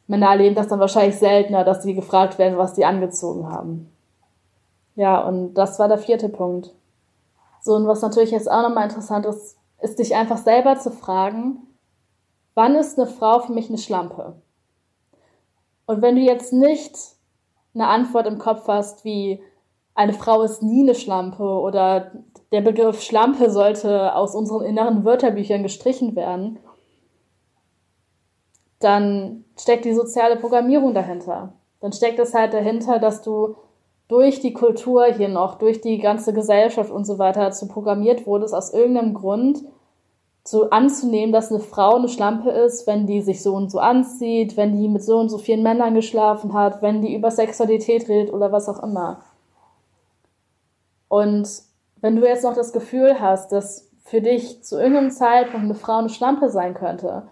Männer 0.09 0.31
erleben 0.31 0.57
das 0.57 0.66
dann 0.66 0.81
wahrscheinlich 0.81 1.16
seltener, 1.16 1.62
dass 1.62 1.85
sie 1.85 1.94
gefragt 1.94 2.38
werden, 2.38 2.59
was 2.59 2.74
die 2.74 2.85
angezogen 2.85 3.48
haben. 3.48 3.92
Ja, 4.96 5.20
und 5.20 5.55
das 5.55 5.79
war 5.79 5.87
der 5.87 5.98
vierte 5.98 6.29
Punkt. 6.29 6.74
So, 7.64 7.74
und 7.74 7.87
was 7.87 8.03
natürlich 8.03 8.31
jetzt 8.31 8.50
auch 8.50 8.61
nochmal 8.61 8.85
interessant 8.85 9.24
ist, 9.24 9.57
ist 9.81 9.98
dich 9.98 10.14
einfach 10.14 10.37
selber 10.37 10.79
zu 10.79 10.90
fragen, 10.90 11.66
wann 12.53 12.74
ist 12.74 12.98
eine 12.98 13.09
Frau 13.09 13.40
für 13.40 13.53
mich 13.53 13.70
eine 13.70 13.79
Schlampe? 13.79 14.35
Und 15.87 16.03
wenn 16.03 16.14
du 16.14 16.20
jetzt 16.20 16.53
nicht 16.53 16.94
eine 17.74 17.87
Antwort 17.87 18.27
im 18.27 18.37
Kopf 18.38 18.68
hast, 18.68 19.07
wie 19.07 19.42
eine 19.94 20.12
Frau 20.12 20.42
ist 20.42 20.62
nie 20.62 20.83
eine 20.83 20.94
Schlampe 20.94 21.42
oder 21.42 22.12
der 22.53 22.61
Begriff 22.61 23.00
Schlampe 23.00 23.48
sollte 23.48 24.14
aus 24.14 24.35
unseren 24.35 24.66
inneren 24.66 25.07
Wörterbüchern 25.07 25.62
gestrichen 25.62 26.14
werden, 26.16 26.59
dann 28.79 29.46
steckt 29.59 29.87
die 29.87 29.94
soziale 29.94 30.37
Programmierung 30.37 30.92
dahinter. 30.92 31.55
Dann 31.81 31.94
steckt 31.94 32.18
es 32.18 32.35
halt 32.35 32.53
dahinter, 32.53 32.98
dass 32.98 33.22
du 33.22 33.57
durch 34.14 34.38
die 34.38 34.53
Kultur 34.53 35.07
hier 35.07 35.29
noch, 35.29 35.57
durch 35.57 35.81
die 35.81 35.98
ganze 35.98 36.33
Gesellschaft 36.33 36.92
und 36.92 37.05
so 37.05 37.18
weiter 37.18 37.50
zu 37.50 37.66
programmiert 37.66 38.29
wurde, 38.29 38.44
aus 38.44 38.72
irgendeinem 38.72 39.12
Grund 39.12 39.64
so 40.44 40.70
anzunehmen, 40.70 41.33
dass 41.33 41.50
eine 41.50 41.59
Frau 41.59 41.96
eine 41.96 42.07
Schlampe 42.07 42.50
ist, 42.50 42.87
wenn 42.87 43.09
die 43.09 43.22
sich 43.22 43.42
so 43.42 43.57
und 43.57 43.72
so 43.72 43.81
anzieht, 43.81 44.57
wenn 44.57 44.77
die 44.77 44.88
mit 44.88 45.03
so 45.03 45.18
und 45.18 45.31
so 45.31 45.38
vielen 45.38 45.64
Männern 45.64 45.94
geschlafen 45.94 46.53
hat, 46.55 46.81
wenn 46.81 47.03
die 47.03 47.12
über 47.12 47.33
Sexualität 47.33 48.09
redet 48.09 48.33
oder 48.33 48.53
was 48.53 48.68
auch 48.68 48.85
immer. 48.85 49.22
Und 51.09 51.48
wenn 52.00 52.14
du 52.14 52.24
jetzt 52.24 52.44
noch 52.44 52.55
das 52.55 52.72
Gefühl 52.72 53.20
hast, 53.20 53.50
dass 53.50 53.90
für 54.05 54.20
dich 54.20 54.62
zu 54.62 54.79
irgendeinem 54.79 55.11
Zeitpunkt 55.11 55.64
eine 55.64 55.74
Frau 55.74 55.96
eine 55.96 56.09
Schlampe 56.09 56.50
sein 56.50 56.74
könnte, 56.74 57.24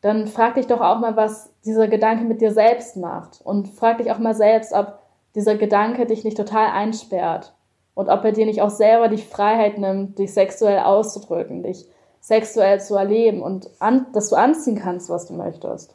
dann 0.00 0.28
frag 0.28 0.54
dich 0.54 0.66
doch 0.66 0.80
auch 0.80 0.98
mal, 0.98 1.14
was 1.14 1.52
dieser 1.66 1.88
Gedanke 1.88 2.24
mit 2.24 2.40
dir 2.40 2.52
selbst 2.52 2.96
macht. 2.96 3.42
Und 3.44 3.68
frag 3.68 3.98
dich 3.98 4.10
auch 4.10 4.18
mal 4.18 4.34
selbst, 4.34 4.72
ob 4.72 4.98
dieser 5.38 5.54
Gedanke 5.54 6.04
dich 6.04 6.24
nicht 6.24 6.36
total 6.36 6.70
einsperrt 6.72 7.54
und 7.94 8.08
ob 8.08 8.24
er 8.24 8.32
dir 8.32 8.44
nicht 8.44 8.60
auch 8.60 8.70
selber 8.70 9.08
die 9.08 9.18
Freiheit 9.18 9.78
nimmt, 9.78 10.18
dich 10.18 10.34
sexuell 10.34 10.80
auszudrücken, 10.80 11.62
dich 11.62 11.86
sexuell 12.20 12.80
zu 12.80 12.96
erleben 12.96 13.40
und 13.40 13.70
an, 13.78 14.06
dass 14.12 14.30
du 14.30 14.36
anziehen 14.36 14.76
kannst, 14.76 15.08
was 15.08 15.26
du 15.26 15.34
möchtest. 15.34 15.94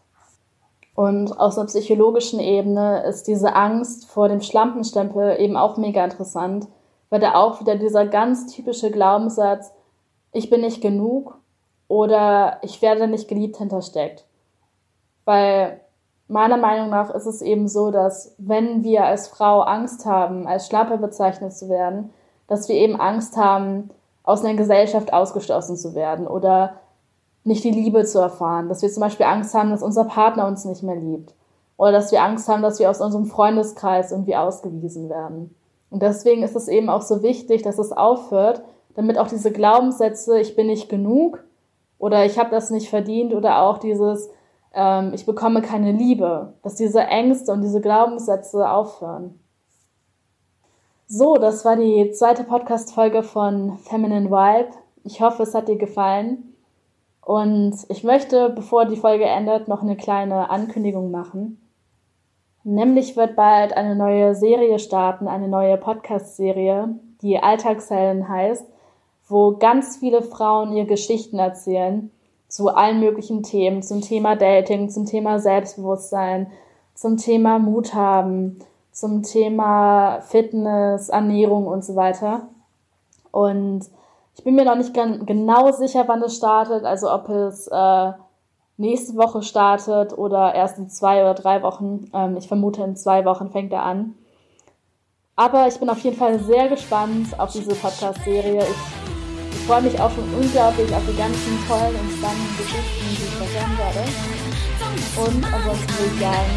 Und 0.95 1.37
aus 1.37 1.57
einer 1.57 1.67
psychologischen 1.67 2.39
Ebene 2.39 3.03
ist 3.03 3.27
diese 3.27 3.55
Angst 3.55 4.05
vor 4.05 4.29
dem 4.29 4.41
Schlampenstempel 4.41 5.39
eben 5.39 5.57
auch 5.57 5.77
mega 5.77 6.03
interessant, 6.03 6.67
weil 7.09 7.19
da 7.19 7.35
auch 7.35 7.59
wieder 7.59 7.75
dieser 7.75 8.05
ganz 8.05 8.47
typische 8.47 8.91
Glaubenssatz, 8.91 9.73
ich 10.31 10.49
bin 10.49 10.61
nicht 10.61 10.81
genug 10.81 11.37
oder 11.89 12.59
ich 12.61 12.81
werde 12.81 13.07
nicht 13.07 13.27
geliebt 13.27 13.57
hintersteckt. 13.57 14.25
Weil 15.25 15.81
meiner 16.33 16.57
Meinung 16.57 16.89
nach 16.89 17.11
ist 17.11 17.25
es 17.25 17.41
eben 17.41 17.67
so, 17.67 17.91
dass 17.91 18.35
wenn 18.37 18.83
wir 18.83 19.05
als 19.05 19.27
Frau 19.27 19.61
Angst 19.61 20.05
haben, 20.05 20.47
als 20.47 20.67
Schlappe 20.67 20.97
bezeichnet 20.97 21.53
zu 21.53 21.69
werden, 21.69 22.09
dass 22.47 22.67
wir 22.67 22.75
eben 22.75 22.99
Angst 22.99 23.37
haben, 23.37 23.89
aus 24.23 24.43
einer 24.43 24.55
Gesellschaft 24.55 25.13
ausgeschlossen 25.13 25.77
zu 25.77 25.95
werden 25.95 26.27
oder 26.27 26.75
nicht 27.43 27.63
die 27.63 27.71
Liebe 27.71 28.03
zu 28.05 28.19
erfahren, 28.19 28.69
dass 28.69 28.81
wir 28.81 28.89
zum 28.89 29.01
Beispiel 29.01 29.25
Angst 29.25 29.53
haben, 29.53 29.69
dass 29.69 29.83
unser 29.83 30.05
Partner 30.05 30.47
uns 30.47 30.65
nicht 30.65 30.81
mehr 30.81 30.95
liebt 30.95 31.33
oder 31.77 31.91
dass 31.91 32.11
wir 32.11 32.23
Angst 32.23 32.47
haben, 32.47 32.61
dass 32.61 32.79
wir 32.79 32.89
aus 32.89 33.01
unserem 33.01 33.25
Freundeskreis 33.25 34.11
irgendwie 34.11 34.35
ausgewiesen 34.35 35.09
werden. 35.09 35.53
Und 35.89 36.01
deswegen 36.01 36.41
ist 36.41 36.55
es 36.55 36.67
eben 36.67 36.89
auch 36.89 37.01
so 37.01 37.21
wichtig, 37.21 37.61
dass 37.61 37.77
es 37.77 37.91
aufhört, 37.91 38.63
damit 38.95 39.17
auch 39.17 39.27
diese 39.27 39.51
Glaubenssätze, 39.51 40.39
ich 40.39 40.55
bin 40.55 40.67
nicht 40.67 40.89
genug 40.89 41.43
oder 41.99 42.25
ich 42.25 42.39
habe 42.39 42.49
das 42.49 42.69
nicht 42.69 42.89
verdient 42.89 43.33
oder 43.33 43.61
auch 43.61 43.77
dieses, 43.77 44.29
ähm, 44.73 45.11
ich 45.13 45.25
bekomme 45.25 45.61
keine 45.61 45.91
Liebe, 45.91 46.53
dass 46.63 46.75
diese 46.75 47.01
Ängste 47.01 47.51
und 47.51 47.61
diese 47.61 47.81
Glaubenssätze 47.81 48.69
aufhören. 48.69 49.39
So, 51.07 51.35
das 51.35 51.63
war 51.63 51.75
die 51.75 52.11
zweite 52.11 52.43
Podcast-Folge 52.43 53.23
von 53.23 53.77
Feminine 53.77 54.31
Vibe. 54.31 54.71
Ich 55.03 55.21
hoffe, 55.21 55.43
es 55.43 55.53
hat 55.53 55.67
dir 55.67 55.77
gefallen. 55.77 56.55
Und 57.21 57.75
ich 57.89 58.03
möchte, 58.03 58.49
bevor 58.49 58.85
die 58.85 58.95
Folge 58.95 59.25
endet, 59.25 59.67
noch 59.67 59.81
eine 59.81 59.95
kleine 59.95 60.49
Ankündigung 60.49 61.11
machen. 61.11 61.59
Nämlich 62.63 63.15
wird 63.15 63.35
bald 63.35 63.73
eine 63.73 63.95
neue 63.95 64.35
Serie 64.35 64.79
starten, 64.79 65.27
eine 65.27 65.47
neue 65.47 65.77
Podcast-Serie, 65.77 66.95
die 67.21 67.37
Alltagshelden 67.37 68.27
heißt, 68.27 68.65
wo 69.27 69.57
ganz 69.57 69.97
viele 69.97 70.21
Frauen 70.21 70.73
ihre 70.73 70.87
Geschichten 70.87 71.39
erzählen 71.39 72.09
zu 72.53 72.69
allen 72.69 72.99
möglichen 72.99 73.41
Themen, 73.41 73.81
zum 73.81 74.01
Thema 74.01 74.35
Dating, 74.35 74.87
zum 74.87 75.07
Thema 75.07 75.39
Selbstbewusstsein, 75.39 76.51
zum 76.93 77.17
Thema 77.17 77.57
Mut 77.57 77.95
haben, 77.95 78.59
zum 78.91 79.23
Thema 79.23 80.21
Fitness, 80.21 81.09
Ernährung 81.09 81.65
und 81.65 81.83
so 81.83 81.95
weiter. 81.95 82.43
Und 83.31 83.89
ich 84.35 84.43
bin 84.43 84.53
mir 84.53 84.65
noch 84.65 84.75
nicht 84.75 84.93
genau 84.93 85.71
sicher, 85.71 86.03
wann 86.05 86.21
es 86.21 86.37
startet, 86.37 86.85
also 86.85 87.11
ob 87.11 87.27
es 87.27 87.67
äh, 87.69 88.11
nächste 88.77 89.17
Woche 89.17 89.41
startet 89.41 90.15
oder 90.15 90.53
erst 90.53 90.77
in 90.77 90.89
zwei 90.89 91.21
oder 91.21 91.33
drei 91.33 91.63
Wochen. 91.63 92.11
Ähm, 92.13 92.37
ich 92.37 92.47
vermute, 92.47 92.83
in 92.83 92.95
zwei 92.95 93.25
Wochen 93.25 93.49
fängt 93.49 93.73
er 93.73 93.81
an. 93.81 94.13
Aber 95.35 95.67
ich 95.67 95.79
bin 95.79 95.89
auf 95.89 95.99
jeden 96.01 96.17
Fall 96.17 96.37
sehr 96.37 96.69
gespannt 96.69 97.39
auf 97.39 97.51
diese 97.51 97.73
Podcast-Serie. 97.73 98.61
Ich 98.61 99.12
freue 99.65 99.81
mich 99.81 99.99
auch 99.99 100.11
schon 100.13 100.25
unglaublich 100.33 100.93
auf 100.93 101.03
die 101.07 101.17
ganzen 101.17 101.67
tollen 101.67 101.95
und 101.95 102.11
spannenden 102.17 102.57
Geschichten, 102.57 103.05
die 103.09 103.13
ich 103.13 103.53
hören 103.53 103.77
werde. 103.77 104.03
Und 105.15 105.45
ansonsten 105.53 105.93
würde 105.97 106.13
ich 106.13 106.19
sagen, 106.19 106.49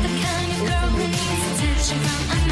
bis 0.96 1.86
zum 1.86 1.98
nächsten 1.98 2.38
Mal. 2.38 2.45